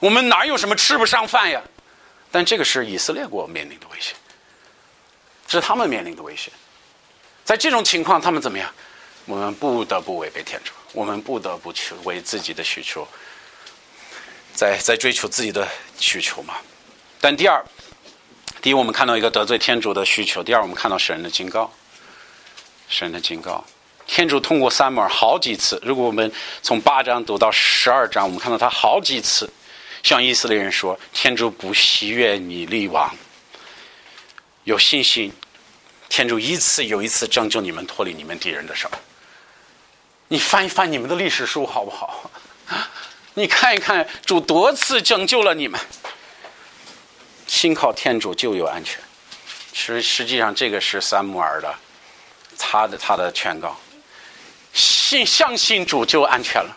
[0.03, 1.61] 我们哪有什么吃不上饭呀？
[2.29, 4.13] 但这个是以色列国面临的危险，
[5.47, 6.51] 是他们面临的危险。
[7.45, 8.69] 在这种情况，他们怎么样？
[9.23, 13.07] 我们不得不违背天主，我们不得不去为自己的需求，
[14.53, 15.65] 在在追求自己的
[15.97, 16.55] 需求嘛。
[17.21, 17.63] 但第二，
[18.61, 21.71] 第一，我们看到一个得罪天主的需求；第二，我们看到神的警告，
[22.89, 23.63] 神的警告。
[24.05, 26.29] 天主通过三摩尔好几次，如果我们
[26.61, 29.49] 从八章读到十二章，我们看到他好几次
[30.03, 33.09] 向以色列人说：“天主不喜悦你立王，
[34.65, 35.33] 有信心，
[36.09, 38.91] 天主一次又一次拯救你们脱离你们敌人的手。”
[40.27, 42.29] 你翻一翻你们的历史书好不好？
[43.35, 45.79] 你看一看主多次拯救了你们，
[47.47, 48.99] 信靠天主就有安全。
[49.73, 51.73] 实实际上，这个是三摩尔的
[52.57, 53.77] 他的他的劝告。
[54.73, 56.75] 信相信主就安全了，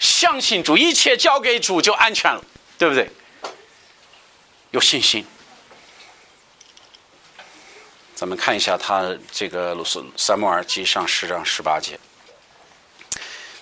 [0.00, 2.42] 相信主一切交给主就安全了，
[2.76, 3.08] 对不对？
[4.72, 5.24] 有信心。
[8.14, 11.98] 咱们看一下他这个鲁斯撒母耳记上十章十八节，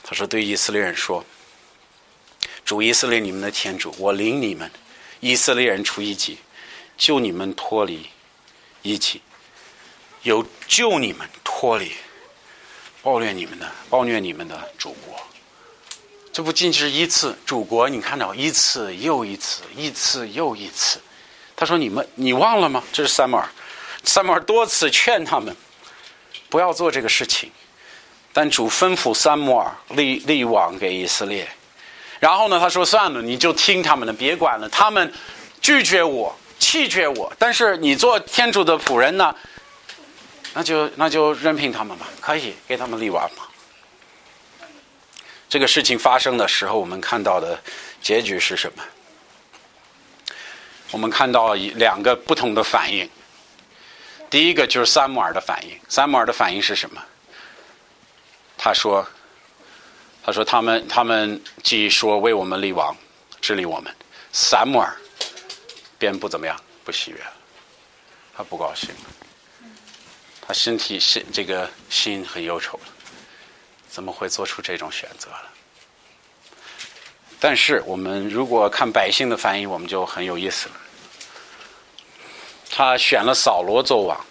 [0.03, 1.25] 他说：“对以色列人说，
[2.65, 4.71] 主以色列你们的天主，我领你们
[5.21, 6.39] 以色列人出埃及，
[6.97, 8.09] 救你们脱离
[8.85, 9.23] 埃及，
[10.23, 11.93] 有救你们脱离。”
[13.01, 15.17] 暴虐你们的，暴虐你们的祖国，
[16.39, 17.37] 这不仅仅是一次。
[17.45, 21.01] 祖国，你看到一次又一次，一次又一次。
[21.57, 22.81] 他说：“你们，你忘了吗？
[22.93, 23.49] 这是三摩尔，
[24.05, 25.53] 三摩尔多次劝他们
[26.49, 27.51] 不要做这个事情。
[28.33, 31.49] 但主吩咐三摩尔立立王给以色列。
[32.21, 34.69] 然后呢，他说：算了，你就听他们的，别管了。
[34.69, 35.13] 他们
[35.61, 37.33] 拒绝我，弃绝我。
[37.37, 39.35] 但是你做天主的仆人呢？”
[40.55, 43.48] 那就那就任凭他们吧，可以给他们立王吧。
[45.49, 47.59] 这个事情发生的时候，我们看到的
[48.03, 48.85] 结局是什么？
[50.91, 53.09] 我们看到两个不同的反应。
[54.31, 57.03] 第一个就是三摩尔的反应，三摩尔的反应是什么？
[58.59, 59.07] 他说
[60.23, 62.95] ：“他说他们他们既说为我们立王，
[63.41, 63.95] 治理我们，
[64.33, 64.95] 三摩尔
[65.99, 67.33] 便不怎么样，不喜悦了，
[68.37, 69.69] 他不高兴了。”
[70.47, 72.85] 他身体心这个心很忧愁了，
[73.89, 75.45] 怎么会做出这种选择了？
[77.41, 80.75] 但是我们如果看百姓的翻译，我们就很有意思了。
[82.71, 84.25] 他选了扫罗做王，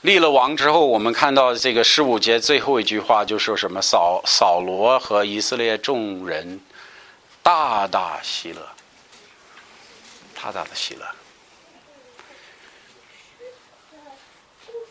[0.00, 3.80] 立了王之后，我们看到这个十五节最后一句话就说什么？
[3.80, 6.60] 扫扫罗和以色列众人
[7.42, 8.68] 大大喜乐，
[10.34, 11.06] 大大的喜乐。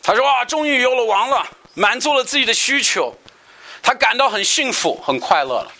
[0.03, 3.15] 他说：“啊，终于有了王了，满足了自己的需求，
[3.81, 5.71] 他感到很幸福、很快乐了。”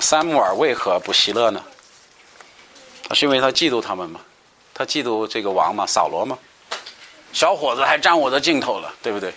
[0.00, 1.62] 三木尔为何不喜乐呢？
[3.14, 4.20] 是因为他嫉妒他们吗？
[4.72, 5.86] 他嫉妒这个王吗？
[5.86, 6.38] 扫罗吗？
[7.32, 9.30] 小伙子还占我的镜头了，对不对？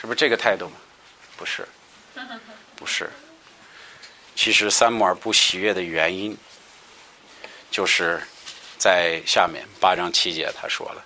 [0.00, 0.72] 是不是这个态度吗？
[1.36, 1.68] 不是，
[2.74, 3.10] 不是。
[4.34, 6.36] 其实三木尔不喜悦的原因，
[7.70, 8.22] 就是
[8.78, 11.04] 在下面八章七节他说了，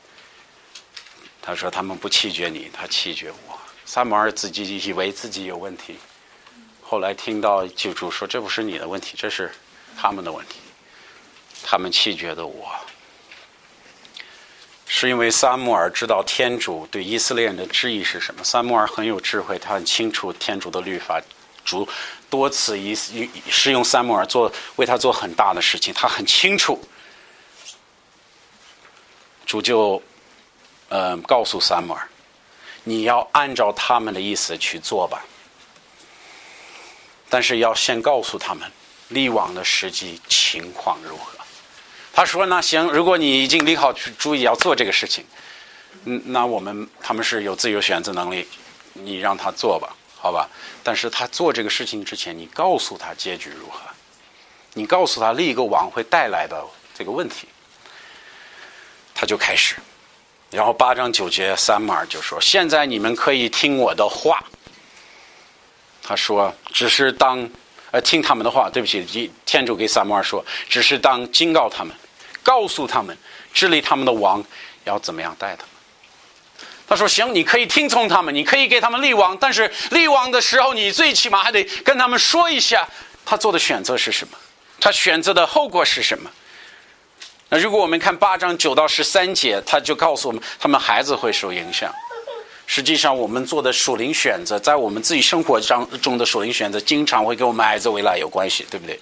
[1.41, 3.52] 他说他们不弃绝你，他弃绝我。
[3.93, 5.99] 三摩尔自己以为自己有问题，
[6.81, 9.53] 后来听到救主说这不是你的问题，这是
[9.95, 10.61] 他们的问题。
[11.63, 12.71] 他们弃绝的我，
[14.87, 18.43] 是因为萨摩尔知道天主对以色列人的旨意是什么。
[18.43, 21.21] 萨摩尔很有智慧，他很清楚天主的律法。
[21.63, 21.87] 主
[22.31, 26.83] 多次以使用萨摩尔做为他做很大的事情，他很清楚。
[29.45, 30.03] 主就
[30.89, 32.09] 呃告诉萨摩尔
[32.85, 35.25] ：“你要按照他们的意思去做吧，
[37.29, 38.71] 但是要先告诉他们
[39.09, 41.39] 立网的实际情况如何。”
[42.13, 45.25] 他说：“那行，如果你已经立好主意要做这个事情，
[46.05, 48.47] 嗯，那我们他们是有自由选择能力，
[48.93, 50.47] 你让他做吧，好吧？
[50.83, 53.81] 但是他做这个事情之前，你告诉他结局如何？
[54.75, 56.63] 你告诉他立一个网会带来的
[56.95, 57.49] 这个问题，
[59.15, 59.77] 他就开始。
[60.53, 64.39] 然后八章九节三码就说：现在你们可以听我的话。
[66.03, 67.49] 他说：只是当
[67.91, 68.69] 呃听他们的话。
[68.71, 71.97] 对不起，天主给三摩尔说：只是当警告他们。”
[72.45, 73.17] 告诉他们，
[73.55, 74.45] 治理他们的王
[74.83, 75.69] 要怎么样带他们？
[76.89, 82.87] 他说：“行，你可以听从他们，你可以给他们立王，但是立王的时候，你最起码还得跟他们说一下
[83.25, 84.37] 他做的选择是什么，
[84.81, 86.29] 他选择的后果是什么。
[87.53, 91.95] 那如果我们看八章九到十三节，他就告诉我们，他们孩子会受影响。
[92.67, 98.99] 实际上，我们做的属灵选择，在我们自己生活当中的属灵选择，经常会跟我们孩子未来有关系，对不对？”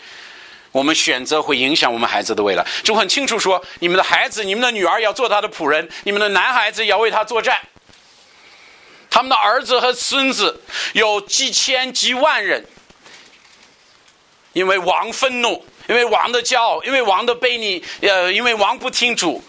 [0.73, 7.57] 我们选择会影响我们孩子的未来，就很清楚说：你们的孩子、你们的女儿要做他的仆人，你们的男孩子要为他作战。
[9.09, 10.61] 他们的儿子和孙子
[10.95, 12.67] 有几千几万人，
[14.55, 19.43] 因为王愤怒，因为王的骄傲，因为王的悖逆，呃，因为王不听主，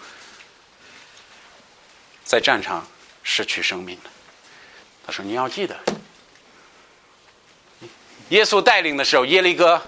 [2.24, 2.84] 在战场
[3.22, 4.10] 失去生命了。
[5.06, 5.78] 他说：“你要记得，
[8.30, 9.80] 耶稣带领的时候，耶利哥。”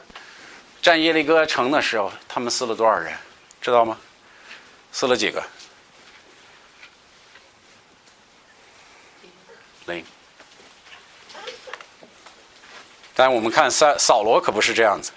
[0.80, 3.12] 战耶利哥城的时候，他们死了多少人？
[3.60, 3.98] 知道吗？
[4.92, 5.42] 死了几个？
[9.86, 10.04] 零。
[13.12, 15.10] 但我们看扫扫罗可不是这样子。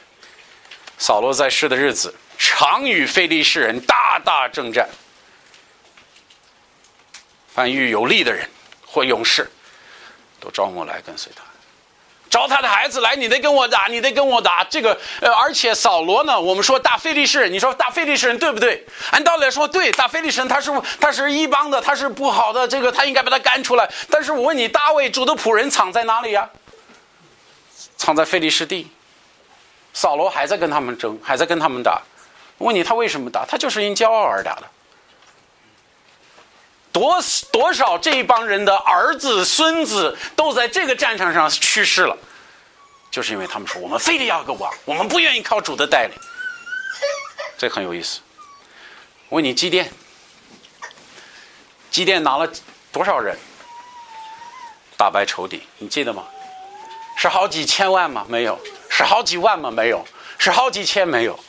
[0.97, 4.89] 扫罗在世的日子，常与非利士人大大征战。
[7.53, 8.47] 凡遇有力的人
[8.85, 9.49] 或勇士，
[10.39, 11.43] 都招募来跟随他。
[12.29, 14.63] 招他的孩子来，你得跟我打，你得跟我打。
[14.65, 18.85] 这个，呃，而且扫罗呢，我们说大非利士，你说大非利士人对不对？
[19.11, 23.89] 按道理来说，对，大非利士人他是他是一帮的，他是不好的，这个他应该把他赶出来。
[24.09, 26.49] 但是我问你，大卫主的仆人藏在哪里呀？
[27.95, 28.87] 藏在非利士地。
[29.97, 31.99] 扫罗还在跟他们争，还在跟他们打。
[32.59, 33.43] 问你他为什么打？
[33.47, 34.67] 他就是因骄傲而打的。
[36.91, 37.19] 多
[37.51, 42.15] 多少这一帮人的儿子孙子都在这个战场上去世了，
[43.09, 46.15] 就是因为他们说我们非得要个王，我们不愿意靠主的带领。
[47.57, 48.19] 这很有意思。
[49.29, 49.87] 问你祭奠，
[51.89, 52.47] 祭奠拿了
[52.91, 53.35] 多少人
[54.95, 55.63] 打败仇敌？
[55.79, 56.23] 你记得吗？
[57.15, 58.23] 是好几千万吗？
[58.29, 58.59] 没有。
[58.97, 59.69] 是好几万吗？
[59.69, 60.03] 没有。
[60.39, 61.07] 是好几千？
[61.07, 61.39] 没有。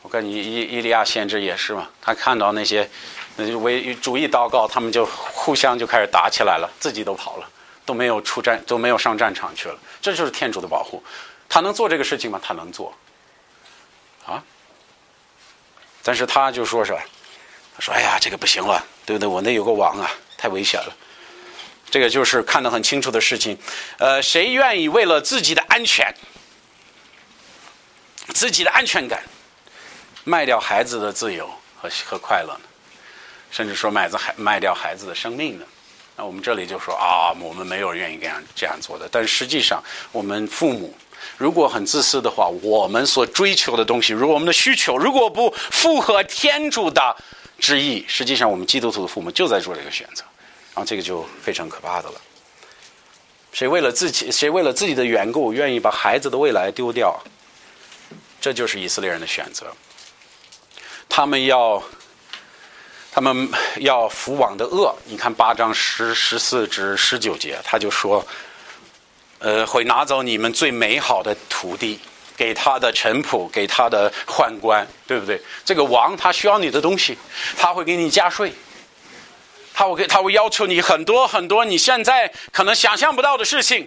[0.00, 2.88] 我跟伊伊伊利亚先知也是嘛，他看到那些
[3.36, 7.46] 那就为主义祷告，他们就互相就开始打起来了，自己都跑了，
[7.84, 9.78] 都没有出战，都没有上战场去了。
[10.00, 11.04] 这就是天主的保护，
[11.46, 12.40] 他能做这个事情吗？
[12.42, 12.94] 他能做，
[14.24, 14.42] 啊？
[16.02, 16.96] 但是他就说是，
[17.74, 19.28] 他说：“哎呀，这个不行了，对不对？
[19.28, 20.96] 我那有个王啊，太危险了。”
[21.90, 23.56] 这个就是看得很清楚的事情。
[23.98, 26.14] 呃，谁愿意为了自己的安全、
[28.34, 29.22] 自己的安全感？
[30.24, 31.48] 卖掉孩子的自由
[31.80, 32.64] 和和快乐呢？
[33.48, 35.64] 甚至说买子孩卖掉孩子的生命呢？
[36.16, 39.08] 那我们这里就说啊，我们没有人愿意这样这样做的。
[39.08, 39.80] 但实际上，
[40.10, 40.92] 我们父母
[41.38, 47.16] 如果很自私的话，我们所追求的东西，如果我们的需求如果不符合天主的
[47.60, 50.24] 旨意，实际上我们基督徒的父母就在做这个选择，
[50.76, 52.20] 然后这个就非常可怕的了。
[53.52, 57.18] 谁为了自己，谁为了自己的缘故，愿意把孩子的未来丢掉？
[58.40, 59.66] 这就是以色列人的选择。
[61.08, 61.82] 他们要。
[63.10, 68.22] 他们要福往的恶，你看八章十十四至十九节，他就说，
[69.38, 71.98] 呃，会拿走你们最美好的土地，
[72.36, 75.40] 给他的臣仆，给他的宦官，对不对？
[75.64, 77.16] 这个王他需要你的东西，
[77.56, 78.52] 他会给你加税，
[79.78, 83.86] 他会给他会要求你很多很多你现在可能想象不到的事情。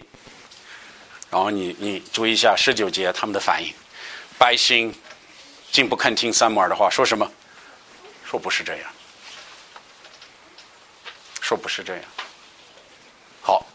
[1.32, 3.74] 然后你你注意一下十九节他们的反应，
[4.38, 4.94] 百姓
[5.72, 7.28] 竟不肯听三摩尔的话，说什么？
[8.24, 8.86] 说不是这样。
[11.42, 12.04] 说不是这样。
[13.42, 13.66] 好，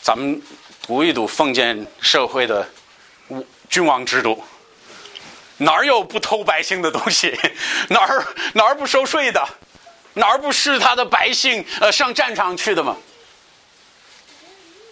[0.00, 0.42] 咱们
[0.84, 2.68] 读一读封建社会的
[3.70, 4.42] 君王制度，
[5.58, 7.38] 哪儿有不偷百姓的东西？
[7.88, 9.48] 哪儿哪儿不收税的？
[10.14, 12.96] 哪儿不是他的百姓呃上战场去的吗？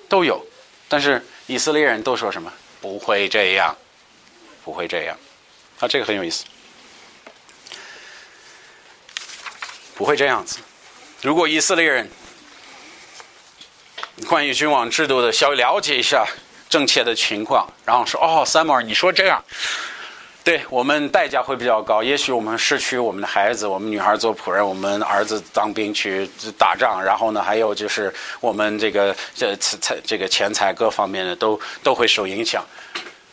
[0.08, 0.44] 都有，
[0.88, 2.52] 但是以色列人都说什么？
[2.80, 3.76] 不会这样，
[4.64, 5.16] 不会这样。
[5.78, 6.44] 啊，这个很有意思。
[9.94, 10.58] 不会这样子。
[11.20, 12.10] 如果以色列人
[14.26, 16.26] 关于君王制度的稍微了解一下
[16.70, 19.44] 正确的情况，然后说：“哦，三毛，你说这样，
[20.42, 22.02] 对我们代价会比较高。
[22.02, 26.28] 也许我们失去我们的孩子，我们女孩做仆人，我们儿子当兵去
[26.58, 32.64] 打仗，然后呢，还有就是我们这个这财这个钱财各方面的都 都会受影响。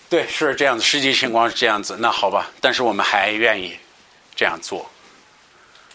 [0.10, 1.96] 对，是这样子，实际情况是这样子。
[2.00, 3.78] 那好吧，但是我们还愿意
[4.36, 4.86] 这样做。”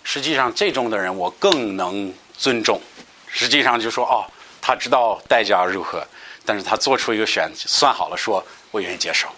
[0.04, 2.80] 实际上，这种的人我更能尊重。
[3.28, 4.26] 实际上就说哦，
[4.60, 6.04] 他知道代价如何，
[6.44, 9.28] 但是他做出一个选，算好了，说我愿意接受。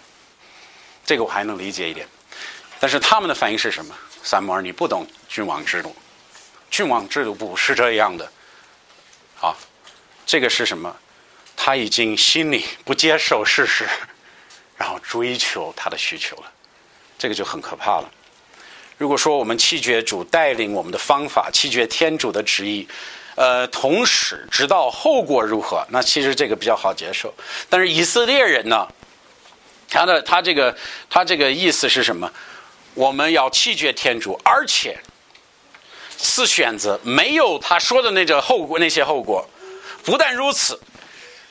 [1.05, 2.05] 这个我还能理解一点。
[2.79, 3.95] 但是他们的反应是什么？
[4.23, 5.95] 三摩尔，你不懂君王制度，
[6.69, 8.29] 君王制度不是这样的。
[9.39, 9.55] 啊，
[10.25, 10.93] 这个是什么？
[11.55, 13.87] 他已经心里不接受事实，
[14.75, 16.51] 然后追求他的需求了，
[17.17, 18.11] 这个就很可怕了。
[18.97, 22.87] 如果说我们弃绝主带领我们的方法，弃绝天主的旨意，
[23.35, 27.33] 呃，同时知道后果如何，那其实这个比较好接受。
[27.69, 28.87] 但是以色列人呢，
[29.89, 30.75] 他的他这个
[31.09, 32.31] 他这个意思是什么？
[32.93, 34.97] 我们要弃绝天主，而且
[36.17, 39.47] 是选择没有他说的那个后果那些后果。
[40.03, 40.79] 不但如此，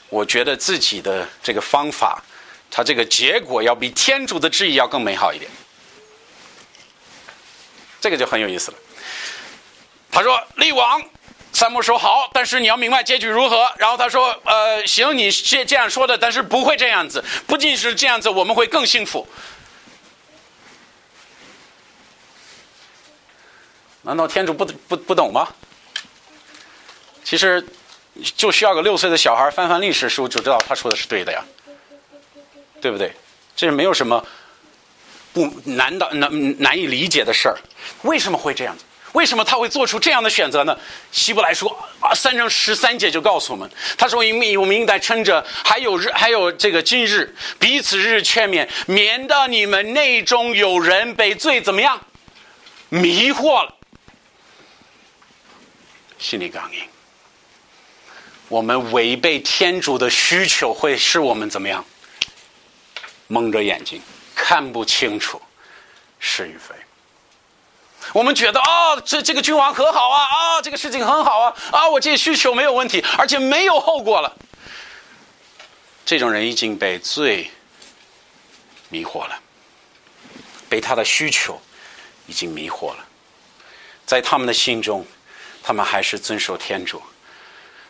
[0.09, 2.23] 我觉得自己的这个方法，
[2.71, 5.51] 他这个结果要比天主的旨意要更美好一点。
[8.01, 8.79] 这个就很有意思了。
[10.11, 11.03] 他说：“立王，
[11.55, 17.25] 三木说好，但是你要明白结局如何。”然后他说：“呃，行，你这这样说的，但是不会这样子。
[17.47, 19.27] 不仅是这样子，我们会更幸福。
[24.03, 25.49] 难道天主不不不懂吗？
[27.23, 27.67] 其实
[28.37, 31.43] 就需要个六岁的小孩翻翻历史书，就知道他说的是对的呀，
[32.83, 33.15] 对不对？
[33.57, 34.23] 这没有什么。”
[35.35, 37.59] 不难的难难以理解的事儿，
[38.03, 38.85] 为什么会这样子？
[39.15, 40.79] 为什么他会做出这样的选择呢？
[41.11, 52.01] 希伯来说啊，三章十三节就告诉我们，他说：“因为我们应该趁着还有日，还有这个今日，彼此日劝勉，免得你们内中有人被罪怎么样
[52.91, 53.75] 迷惑了，
[56.19, 56.81] 心里刚硬。
[58.49, 61.85] 我们违背天主的需求，会使我们怎么样？
[63.27, 64.01] 蒙着眼睛。”
[64.37, 65.41] 看不清楚
[66.19, 66.75] 是与非，
[68.13, 74.33] 我们觉得啊，这这个君王很好啊，啊，这个事情很好啊，啊，我这些需求没有问题，而且没有后果了。
[76.05, 77.51] 这种人已经被罪
[78.89, 79.41] 迷惑了，
[80.69, 81.61] 被他的需求
[82.27, 83.05] 已经迷惑了，
[84.05, 85.05] 在他们的心中，
[85.63, 87.03] 他们还是遵守天主，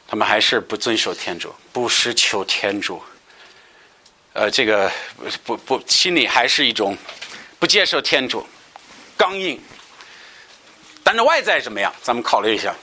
[0.06, 3.02] 他们还是不遵守天主，不施求天主。
[4.32, 4.90] 呃，这个
[5.44, 6.96] 不不，心里还是一种
[7.58, 8.46] 不接受天主，
[9.16, 9.60] 刚硬。
[11.04, 11.94] 但是外在怎么样？
[12.02, 12.74] 咱们考虑一下，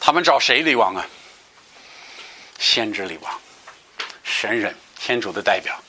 [0.00, 1.06] 他们找谁立王啊？
[2.58, 3.40] 先知立王，
[4.24, 5.80] 神人，天主的代表，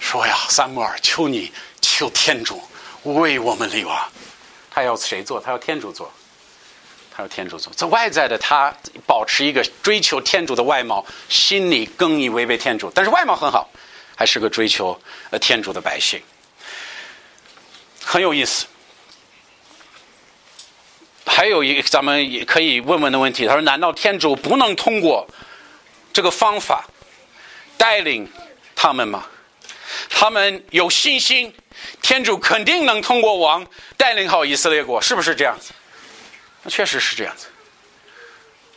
[0.00, 1.52] 说呀，三摩尔，求你
[1.82, 2.62] 求天主
[3.02, 4.10] 为我们立王。
[4.70, 5.38] 他要谁做？
[5.38, 6.10] 他要天主做。
[7.14, 7.72] 他要天主做。
[7.74, 8.74] 在外在的，他
[9.06, 13.68] 保持一个追求天主的外貌，心里更以违背天主，但是外貌很好。
[14.16, 14.96] 还是个追求
[15.30, 16.22] 呃天主的百姓，
[18.00, 18.64] 很有意思。
[21.26, 25.26] 还有一个咱们也可以问问的问题，他说：难道天主不能通过
[26.12, 26.84] 这个方法
[27.76, 28.28] 带领
[28.76, 29.26] 他们吗？
[30.10, 31.52] 他们有信心，
[32.02, 33.66] 天主肯定能通过王
[33.96, 35.72] 带领好以色列国，是不是这样子？
[36.62, 37.46] 那确实是这样子。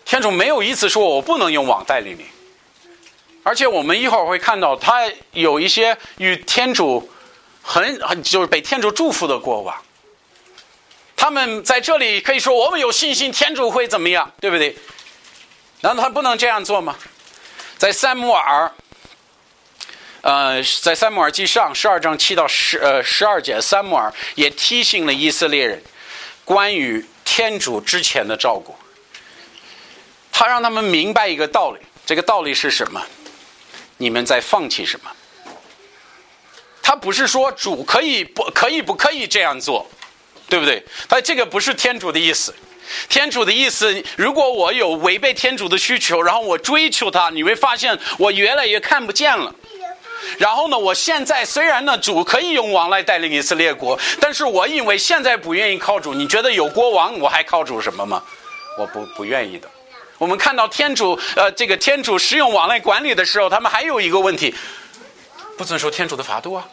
[0.06, 2.26] 天主没有一次说我不能用网带领你，
[3.44, 7.10] 而且我们一会儿会看到他有一些与天主
[7.62, 9.76] 很很就是被天主祝福的过往。
[11.18, 14.78] 他们在这里可以说我们有信心，天主会怎么样，对不对？
[15.82, 16.96] 难道他不能这样做吗？
[17.78, 18.72] 在三摩尔。
[20.22, 25.82] 呃，在三摩尔记上十二章七到十呃十二节，三摩尔也提醒了以色列人
[26.44, 28.76] 关于天主之前的照顾。
[30.32, 33.02] 他让他们明白一个道理，这个道理是什么？
[33.98, 35.10] 你们在放弃什么？
[36.82, 39.90] 他不是说主可以不可以不可以这样做，
[40.50, 40.84] 对不对？
[41.10, 42.54] 他这个不是天主的意思。
[43.10, 49.54] 天主的意思，如果我有违背天主的需求，然后我追求他，你会发现我越来越看不见了。
[50.38, 50.78] 然后呢？
[50.78, 56.14] 我现在虽然呢，主可以用王来带领以色列国，但是我因为现在不愿意靠主。
[56.14, 58.24] 你觉得有国王，我还靠主什么吗？
[58.78, 59.70] 我不不愿意的。
[60.18, 64.54] 我们看到天主，呃，这个天主使用王来管理的时候，他们还有一个问题，
[65.58, 66.68] 不遵守天主的法度啊。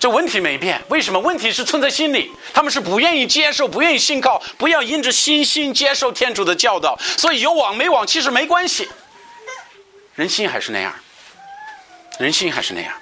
[0.00, 1.20] 这问题没变，为什么？
[1.20, 6.98] 问题是存在心里，他们是不愿意接受，不愿意信靠，不要因着信心接受天主的教导。
[7.18, 8.88] 所以有网没网其实没关系，
[10.14, 10.92] 人心还是那样。
[12.18, 12.92] 人心还是那样，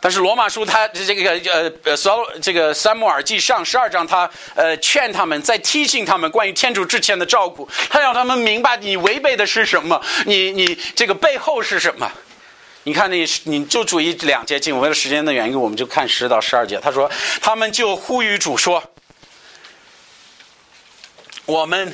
[0.00, 12.10] 但是罗马书他这个呃呃扫这个三摩尔记上十二章他呃劝他们在提醒他们关于天主之前的照顾，他让他们明白你违背的是什么，你你这个背后是什么？
[12.86, 16.78] 你看你你就注意两节经，为了时间的原因，我们就看十到十二节。
[16.78, 17.10] 他说
[17.40, 18.80] 他们就呼吁主说，
[21.46, 21.92] 我们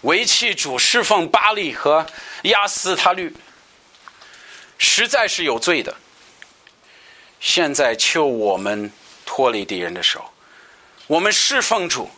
[0.00, 2.04] 为弃主侍奉巴利和
[2.42, 3.32] 亚斯他律。
[4.76, 5.94] 实在是有罪的。
[7.38, 8.90] 现在求我们
[9.24, 10.28] 脱离敌人的手，
[11.06, 12.10] 我们侍奉主，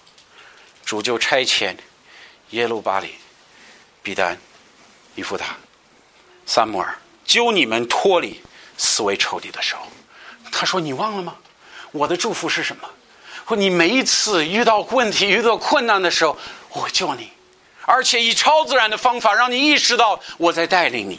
[0.87, 1.76] 主就差遣
[2.49, 3.16] 耶路巴里、
[4.03, 4.39] 比丹、
[5.16, 5.55] 以弗塔、
[6.47, 8.41] 萨摩尔救你们脱离
[8.77, 9.77] 思维仇敌的手。
[10.53, 11.35] 他说：“你忘了吗？
[11.91, 12.89] 我的祝福是什么？
[13.47, 16.37] 说你每一次遇到问题、遇到困难的时候，
[16.70, 17.31] 我救你，
[17.85, 21.18] 而且以超自然的方法让你意识到我在带领你。”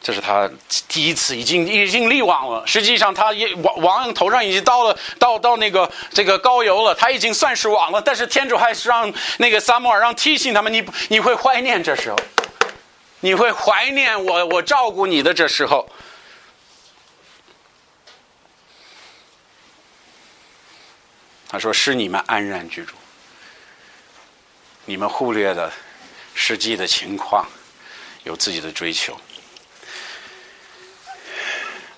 [0.00, 0.48] 这是他
[0.86, 2.64] 第一次，已经已经立王了。
[2.64, 8.00] 实际上，他也王王头上已经到了到到那个这个高油了，他已经算是王了。
[8.00, 12.16] 但是天主还是让那个撒摩尔让提醒他们，你你会怀念这时候，
[13.20, 15.90] 你会怀念我我照顾你的这时候。
[21.50, 22.92] 他说：“是你们安然居住，
[24.84, 25.72] 你们忽略了
[26.34, 27.48] 实际的情况，
[28.24, 29.18] 有自己的追求。”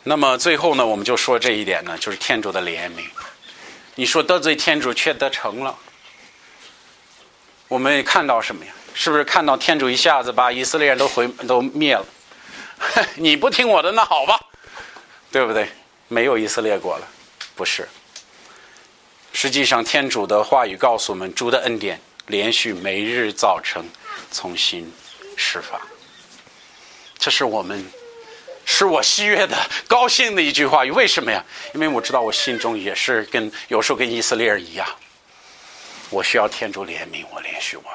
[0.04, 3.04] 那么最后呢，我们就说这一点呢，就是天主的怜悯。
[3.96, 5.76] 你说得罪天主却得成了，
[7.66, 8.72] 我们看到什么呀？
[9.02, 12.04] 是不是看到天主一下子把以色列人都毁都灭了？
[13.16, 14.38] 你不听我的，那好吧，
[15.32, 15.66] 对不对？
[16.08, 17.08] 没有以色列国了，
[17.56, 17.88] 不是。
[19.32, 23.82] 实际上，天主的话语告诉我们，主的恩典连续每日早晨
[24.30, 24.92] 重新
[25.34, 25.80] 释放。
[27.16, 27.82] 这是我们。
[28.66, 29.56] 是我喜悦的、
[29.88, 30.84] 高兴的一句话。
[30.84, 31.42] 为什么呀？
[31.72, 34.86] 因为我知道我心中也是跟有时候跟以色列人一样，
[36.10, 37.90] 我需要天主怜悯我、怜恤我。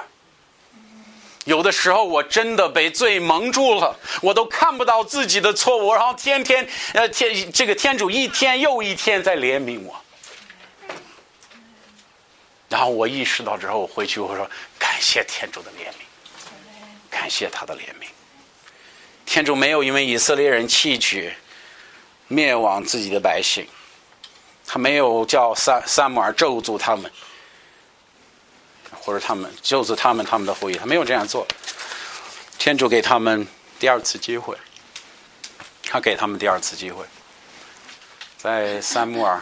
[1.46, 9.96] 有的时候我真的被罪蒙住了，我都看不到自己的错误，然后天天呃天这个天主一天又一天在怜悯我。
[12.68, 16.50] 然后我意识到之后，我回去我说感谢天主的怜悯，
[17.12, 18.08] 感谢他的怜悯。
[19.24, 21.36] 天主没有因为以色列人弃绝
[22.28, 23.68] 灭亡自己的百姓，
[24.66, 27.10] 他没有叫三三摩尔咒诅他们，
[29.06, 31.48] 或者他们就是他们他们的后裔，他没有这样做。
[32.58, 33.48] 天主给他们
[33.80, 34.58] 第二次机会，
[35.84, 37.06] 他给他们第二次机会，
[38.38, 39.40] 在三摩尔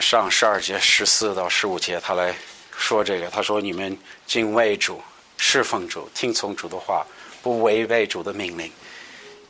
[0.00, 2.34] 上十二节十四到十五节，他来
[2.76, 3.96] 说这个，他说：“你们
[4.26, 5.00] 敬畏主，
[5.36, 7.06] 侍奉主，听从主的话。”
[7.40, 8.70] 不违背主的命令，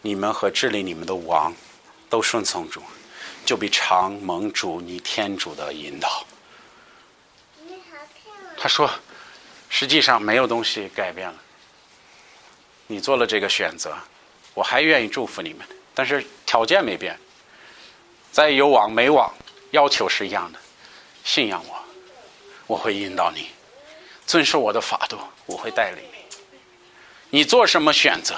[0.03, 1.53] 你们和治理你们的王
[2.11, 2.83] 都顺从主，
[3.47, 6.23] 就比常蒙主你天主的引导。
[8.61, 8.91] 他说
[9.71, 11.35] ：“实际上没有东西改变了，
[12.87, 13.97] 你做了这个选择，
[14.55, 17.19] 我还愿意祝福你们，但是条件没变。
[18.33, 19.33] 再有网没网，
[19.71, 20.59] 要求是一样的。
[21.25, 21.77] 信仰我，
[22.67, 23.51] 我会引导你，
[24.27, 26.19] 遵守我的法度，我会带领你。
[27.31, 28.35] 你做什么选择，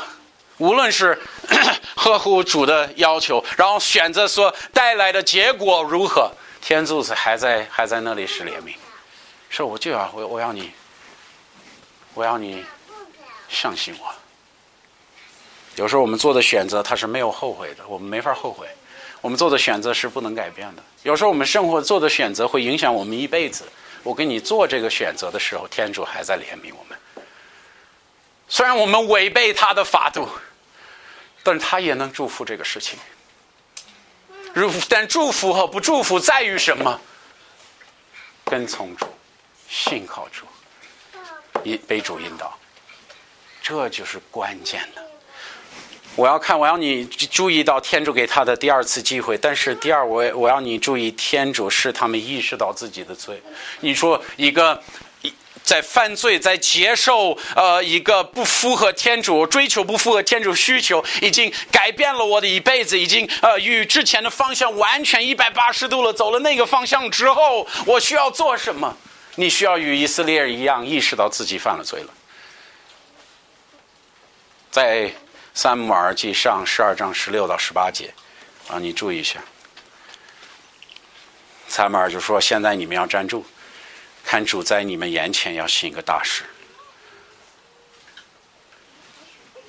[0.59, 1.21] 无论是
[1.97, 8.75] 呵护主的要求，然后选择所带来的结果如何，天主子还在还在那里是怜悯，
[9.51, 10.73] 说我就要我我要你，
[12.15, 12.65] 我要你
[13.49, 14.07] 相信我。
[15.75, 18.67] 有时候我们做的选择他是没有后悔的，我们没法后悔。
[19.21, 20.83] 我们做的选择是不能改变的。
[21.03, 23.65] 有时候我们生活做的选择会影响我们一辈子。
[24.03, 26.99] 我跟你做这个选择的时候，天主还在怜悯我们。
[28.49, 30.27] 虽然我们违背他的法度，
[31.43, 32.99] 但是他也能祝福这个事情。
[34.55, 37.01] 如但祝福和不祝福在于什么？
[38.45, 39.07] 跟从主，
[39.71, 40.45] 信靠主，
[41.63, 42.59] 引被主引导，
[43.63, 45.03] 这就是关键的。
[46.17, 49.39] 我要看，我要你注意到天主给他的第二次机会。
[49.39, 53.41] 但是第二，我我要你注意，天主是他们意识到自己的罪。
[53.79, 54.83] 你说一个
[55.63, 66.13] 在犯罪，在接受呃一个不符合天主追求、不符合天主需求，已经改变了我的一辈子，已经呃与之前的方向完全一百八十度了。
[66.13, 68.97] 走了那个方向之后，我需要做什么？
[69.35, 72.13] 你需要与以色列人一样，意识到自己犯了罪了，
[74.71, 75.13] 在。
[75.53, 78.15] 三母耳记上十二章十六到十八节，
[78.69, 79.41] 啊，你注意一下。
[81.67, 83.45] 三母耳就说：“现在你们要站住，
[84.25, 86.45] 看主在你们眼前要行一个大事。”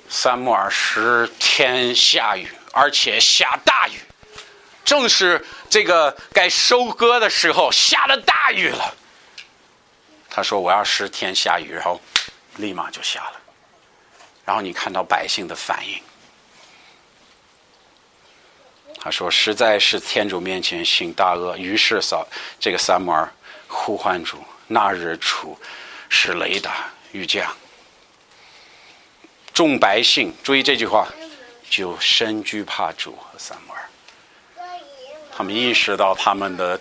[0.08, 3.98] 三木耳十天下雨，而且下大雨，
[4.84, 8.94] 正是这个该收割的时候下了大雨了。
[10.34, 12.00] 他说：“我要十天下雨，然后
[12.56, 13.40] 立马就下了。”
[14.46, 16.02] 然后你看到百姓的反应，
[18.98, 22.26] 他说：“实在是天主面前行大恶。”于是扫
[22.58, 23.30] 这个三摩尔
[23.68, 25.54] 呼唤主，那日出
[26.08, 27.54] 是雷打雨降，
[29.52, 31.06] 众百姓注意这句话，
[31.68, 33.82] 就深惧怕主和三摩尔。
[35.30, 36.80] 他们意识到他们的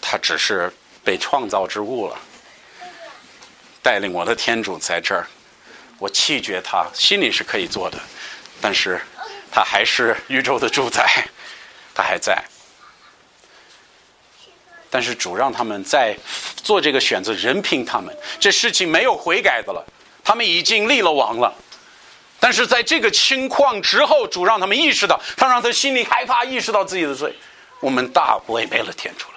[0.00, 0.72] 他只是
[1.06, 2.18] 被创造之物了，
[3.80, 5.24] 带领我的天主在这儿。
[6.00, 7.96] 我弃绝他，心里是可以做的，
[8.60, 9.00] 但是
[9.52, 11.06] 他还是宇宙的主宰，
[11.94, 12.44] 他还在。
[14.90, 16.16] 但是主让他们在
[16.56, 19.86] 做这个选择，任凭他们，这事情没有悔改的了，
[20.24, 21.54] 他们已经立了王了。
[22.40, 27.32] 但是在这个情况之后，主让他们意识到，他让他心里害怕，意识到自己的罪，
[27.80, 29.35] 我们大违背了天主了。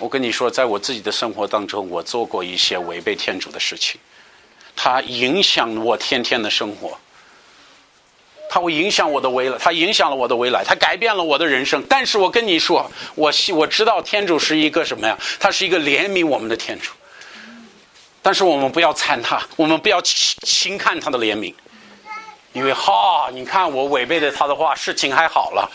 [0.00, 4.00] 我跟你说，在我自己的生活当中，我做过一些违背天主的事情。
[4.74, 6.98] 它影响我天天的生活，
[8.48, 11.84] 它会影响我的未来，它影响了我的未来，它改变了我的人生。
[11.86, 15.18] 但是我跟你说，我我知道天主是一个什么呀？
[15.38, 16.92] 他是一个怜悯我们的天主。
[18.22, 21.52] 但是我们不要参他，我们不要轻轻看他的怜悯，
[22.54, 25.70] 因为哈，你看我违背了他的话，事情还好了。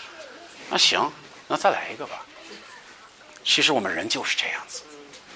[0.71, 1.11] 那行，
[1.47, 2.25] 那再来一个吧。
[3.45, 4.81] 其实我们人就是这样子。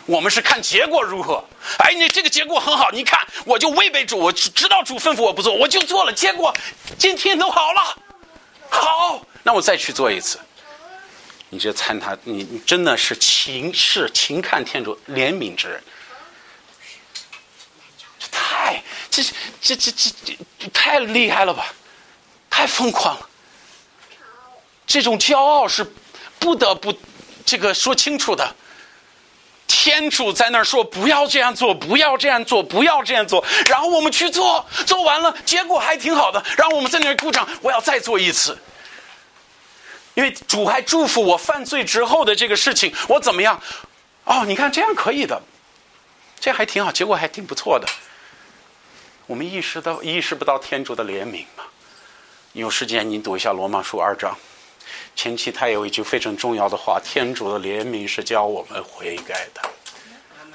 [0.06, 1.46] 我们是看结果如何？
[1.78, 6.52] 哎，你这个结果很好，你看，我就违背主，我知道主吩咐我不做，我就做了，结果
[6.98, 7.96] 今天都好了，
[8.70, 10.40] 好，那我再去做一次。
[11.50, 15.84] 你这参他，你你真的是情视情看天主怜悯之人，
[18.18, 19.24] 这太这
[19.62, 21.72] 这这这这太厉害了吧，
[22.50, 23.30] 太疯狂了。
[24.88, 25.86] 这种骄傲是
[26.40, 26.92] 不得不
[27.50, 28.56] 这个说清楚的。
[29.66, 36.44] 天主在那儿说：“不要这样做，不要这样做，不要这样做。”然后我们去做，做完了，结果还挺好的。
[36.56, 38.56] 然后我们在那儿鼓掌，我要再做一次，
[40.14, 43.60] 因为主还祝福我犯罪之后的这个事情，我怎么样？
[44.26, 45.42] 哦，你看这样可以的，
[46.40, 47.88] 这还挺好，结果还挺不错的。
[49.26, 51.64] 我们意识到意识不到天主的怜悯吗？
[52.54, 54.36] 有时间你读一下罗马书二章。
[55.16, 59.62] 前期他有一句非常重要的话：“天主的怜悯是教我们悔改的。”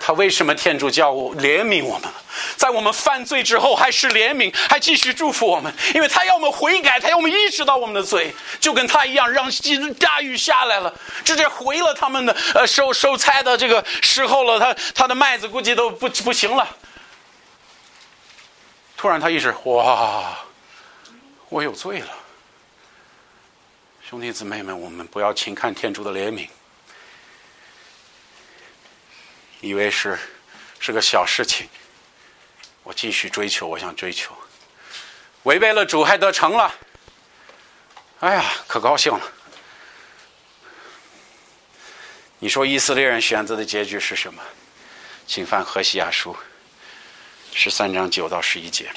[0.01, 2.11] 他为什么天主教我怜悯我们
[2.57, 5.73] 在我们犯罪之后还是怜悯，还继续祝福我们？
[5.95, 9.49] 因为他要我们悔改，他要我们意识到我们的罪，就跟他一样，让
[9.99, 10.93] 大雨下来了，
[11.25, 14.59] 直接毁了他们的呃收收菜的这个时候了。
[14.59, 16.69] 他他的麦子估计都不不行了。
[18.97, 20.39] 突然他意识，哇，
[21.49, 22.09] 我有罪了。
[24.15, 26.49] 兄弟姊妹们，我们不要轻看天主的怜悯，
[29.61, 30.17] 以为是
[30.79, 31.69] 是个小事情。
[32.85, 34.33] 我继续追求，我想追求，
[35.43, 36.73] 违背了主还得成了，
[38.21, 39.33] 哎呀，可高兴了！
[42.39, 44.41] 你说以色列人选择的结局是什么？
[45.27, 46.37] 请翻何西亚书
[47.53, 48.89] 十三章九到十一节。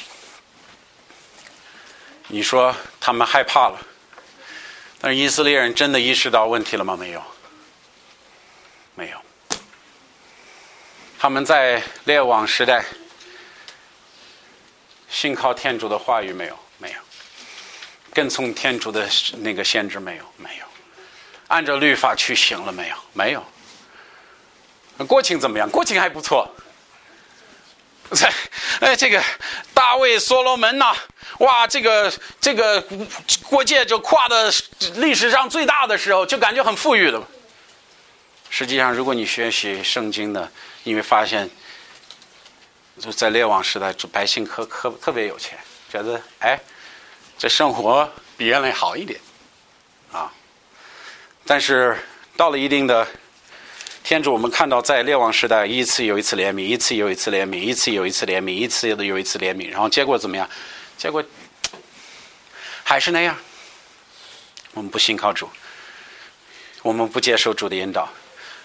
[2.27, 3.81] 你说他们害怕了，
[4.99, 6.95] 但是以色列人真的意识到问题了吗？
[6.95, 7.23] 没有，
[8.95, 9.17] 没有。
[11.19, 12.83] 他们在列王时代
[15.09, 16.59] 信靠天主的话语没有？
[16.77, 16.97] 没有。
[18.13, 20.23] 跟从天主的那个限制没有？
[20.37, 20.65] 没有。
[21.47, 22.95] 按照律法去行了没有？
[23.13, 23.45] 没有。
[25.05, 25.69] 国情怎么样？
[25.69, 26.49] 国情还不错。
[28.11, 28.31] 在
[28.79, 29.21] 哎，这个
[29.73, 30.95] 大卫、所罗门呐，
[31.39, 32.81] 哇，这个这个
[33.43, 34.51] 国界就跨的
[34.95, 37.21] 历史上最大的时候，就感觉很富裕了。
[38.49, 40.49] 实际上，如果你学习圣经的，
[40.83, 41.49] 你会发现，
[42.99, 45.57] 就在列王时代，百姓可可特别有钱，
[45.91, 46.59] 觉得哎，
[47.37, 49.19] 这生活比原来好一点
[50.11, 50.31] 啊。
[51.45, 51.97] 但是
[52.35, 53.07] 到了一定的。
[54.07, 60.49] 天主，我们看到在列王时代，一次又一次怜悯，一次又一次怜悯，一次又一次怜悯，一次又一次怜悯，然后结果怎么样？
[60.97, 61.21] 结果
[62.85, 63.37] 还是那样。
[64.75, 65.49] 我们不信靠主，
[66.83, 68.07] 我们不接受主的引导，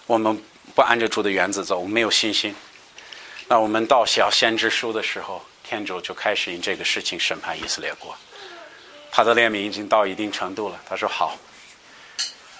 [0.07, 0.41] 我们
[0.77, 2.55] 不按照主的原则走，我们没有信心。
[3.49, 8.17] 那我们到小先知书的时候，天主就开始因这个事情审判以色列国。
[9.11, 11.37] 他的怜悯已经到一定程度了，他说：“好，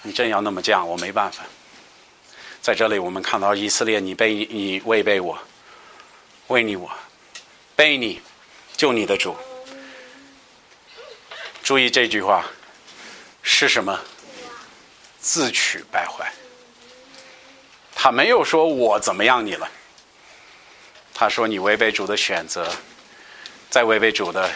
[0.01, 1.45] 你真要那么犟，我没办法。”
[2.63, 5.37] 在这里，我们看到以色列，你被你违背我，
[6.47, 6.89] 为你我，
[7.75, 8.21] 背你，
[8.77, 9.35] 救你的主。
[11.61, 12.45] 注意这句话
[13.41, 13.99] 是什么？
[15.19, 16.31] 自取败坏。
[17.93, 19.69] 他没有说我怎么样你了，
[21.13, 22.73] 他说你违背主的选择，
[23.69, 24.49] 在违背主的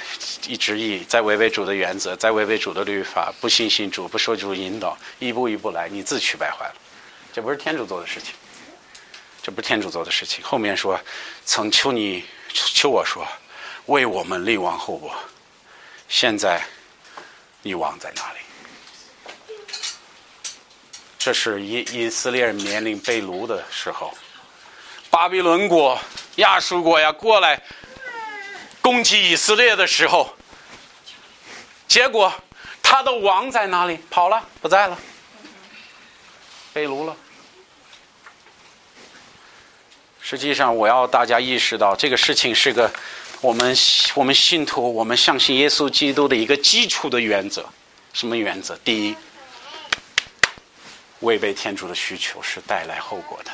[0.48, 6.76] 一旨意，在违背主的原则，在违背主的律法，不信信主，不受主引导，一步一步来，你自取败坏了。
[7.38, 8.34] 这不是天主做的事情，
[9.44, 10.44] 这不是天主做的事情。
[10.44, 11.00] 后面说，
[11.46, 13.28] 曾求你求我说，
[13.86, 15.14] 为我们立王后国。
[16.10, 16.66] 现在，
[17.62, 18.40] 你王在哪里？
[21.20, 24.12] 这是以以色列人面临被掳的时候，
[25.12, 25.96] 巴比伦国、
[26.38, 27.62] 亚述国呀过来
[28.82, 30.36] 攻击以色列的时候，
[31.88, 32.34] 结果
[32.82, 34.00] 他的王在哪里？
[34.10, 34.98] 跑了，不在了，
[36.74, 37.16] 被掳了。
[40.30, 42.92] 实际上，我要大家意识到，这个事情是个
[43.40, 43.74] 我们
[44.14, 47.66] 我们信徒我们相信耶稣基督的一个基础的原则。
[48.12, 48.78] 什么原则？
[48.84, 49.16] 第一，
[51.22, 53.52] 违背天主的需求是带来后果的。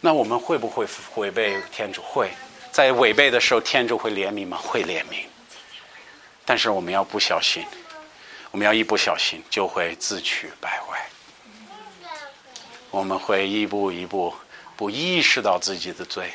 [0.00, 2.00] 那我们会不会违背天主？
[2.00, 2.30] 会
[2.70, 4.56] 在违背的时候，天主会怜悯吗？
[4.56, 5.24] 会怜悯。
[6.44, 7.64] 但是我们要不小心，
[8.52, 11.04] 我们要一不小心就会自取败坏。
[12.92, 14.32] 我们会一步一步。
[14.76, 16.30] 不意识到自己的罪，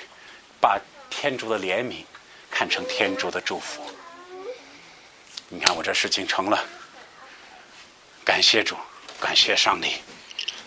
[0.60, 0.80] 把
[1.10, 2.04] 天主的怜悯
[2.50, 3.84] 看成天主的祝福。
[5.48, 6.66] 你看我这事情成了，
[8.26, 8.76] 感谢主，
[9.20, 9.98] 感谢上帝，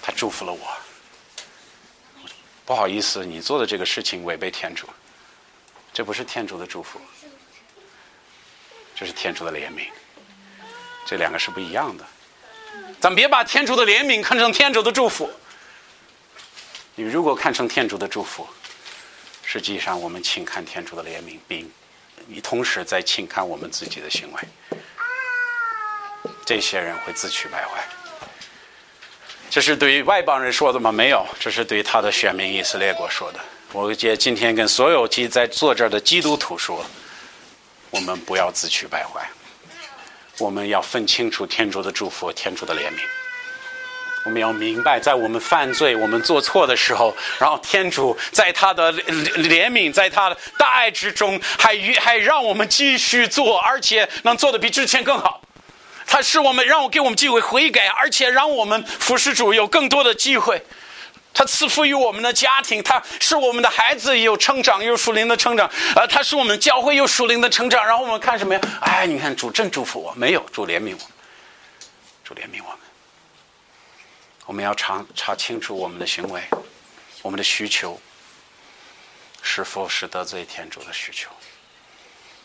[0.00, 0.76] 他祝福了我。
[2.64, 4.88] 不好意思，你做的这个事情违背天主，
[5.92, 7.00] 这不是天主的祝福，
[8.94, 9.88] 这是天主的怜悯，
[11.04, 12.06] 这两个是不一样的。
[13.00, 15.28] 咱别把天主的怜悯看成天主的祝福。
[16.96, 18.46] 你如果看成天主的祝福，
[19.42, 21.70] 实际上我们轻看天主的怜悯，并
[22.26, 24.40] 你同时在轻看我们自己的行为。
[26.46, 27.84] 这些人会自取败坏。
[29.50, 30.92] 这是对于外邦人说的吗？
[30.92, 33.40] 没有，这是对他的选民以色列国说的。
[33.72, 36.84] 我接今天跟所有基在坐这儿的基督徒说：
[37.90, 39.28] 我们不要自取败坏，
[40.38, 43.00] 我们要分清楚天主的祝福，天主的怜悯。
[44.24, 55.42] 我们要明白，在我们犯罪、我们做错的时候，然后天主在他的怜悯、在他的大爱之中，还还让我们继续做，而且能做的比之前更好。
[56.06, 60.62] 他是我们让我给我们机会悔改，而且让我们服侍主有更多的机会。
[61.32, 65.68] 他赐福于我们的家庭，他是我们的孩子有成长，有属灵的成长。
[65.96, 67.84] 呃，他是我们教会有属灵的成长。
[67.84, 68.60] 然后我们看什么呀？
[68.80, 71.10] 哎，你看主真祝福我，没有主怜悯我，
[72.22, 72.73] 主怜悯我。
[74.46, 76.42] 我们要查查清楚我们的行为，
[77.22, 78.00] 我们的需求
[79.42, 81.30] 是否是得罪天主的需求？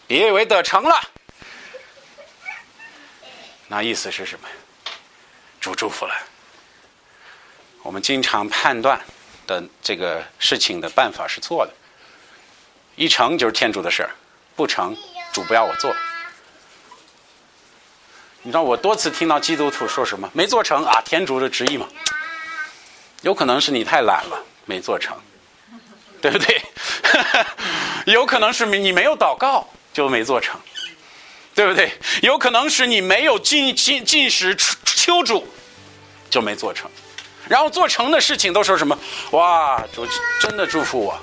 [0.08, 1.02] 别以为得成了，
[3.68, 4.48] 那意思是什么？
[5.60, 6.16] 主祝福了。
[7.84, 9.00] 我们经常判断
[9.46, 11.74] 的这个事情的办法是错的。
[12.96, 14.12] 一成就是天主的事儿，
[14.56, 14.96] 不成
[15.32, 15.94] 主不要我做。
[18.42, 20.30] 你知道我多次听到基督徒说什么？
[20.34, 21.88] 没做成啊，天主的旨意嘛。
[23.22, 25.14] 有可能是你太懒了，没做成，
[26.22, 26.62] 对不对？
[28.08, 30.58] 有可能是你没有祷告就没做成，
[31.54, 31.92] 对不对？
[32.22, 35.46] 有可能是你没有进进进食秋主
[36.30, 36.90] 就没做成，
[37.50, 38.98] 然后做成的事情都说什么？
[39.32, 40.08] 哇，主
[40.40, 41.20] 真的祝福我，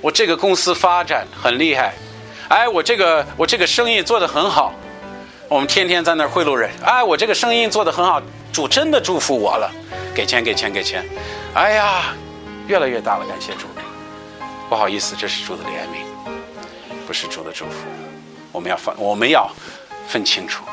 [0.00, 1.92] 我这个公司发展很厉害，
[2.48, 4.72] 哎，我这个我这个生意做得很好，
[5.48, 8.20] 我们天天在那儿贿赂人，哎，我这个生意做得很好，
[8.52, 9.70] 主真的祝福我了，
[10.12, 11.04] 给钱给钱给钱，
[11.54, 12.14] 哎呀，
[12.66, 13.66] 越来越大了，感谢主。
[14.68, 16.04] 不好意思，这是主的怜悯，
[17.06, 17.76] 不是主的祝福。
[18.50, 19.48] 我们要分，我们要
[20.08, 20.64] 分清楚。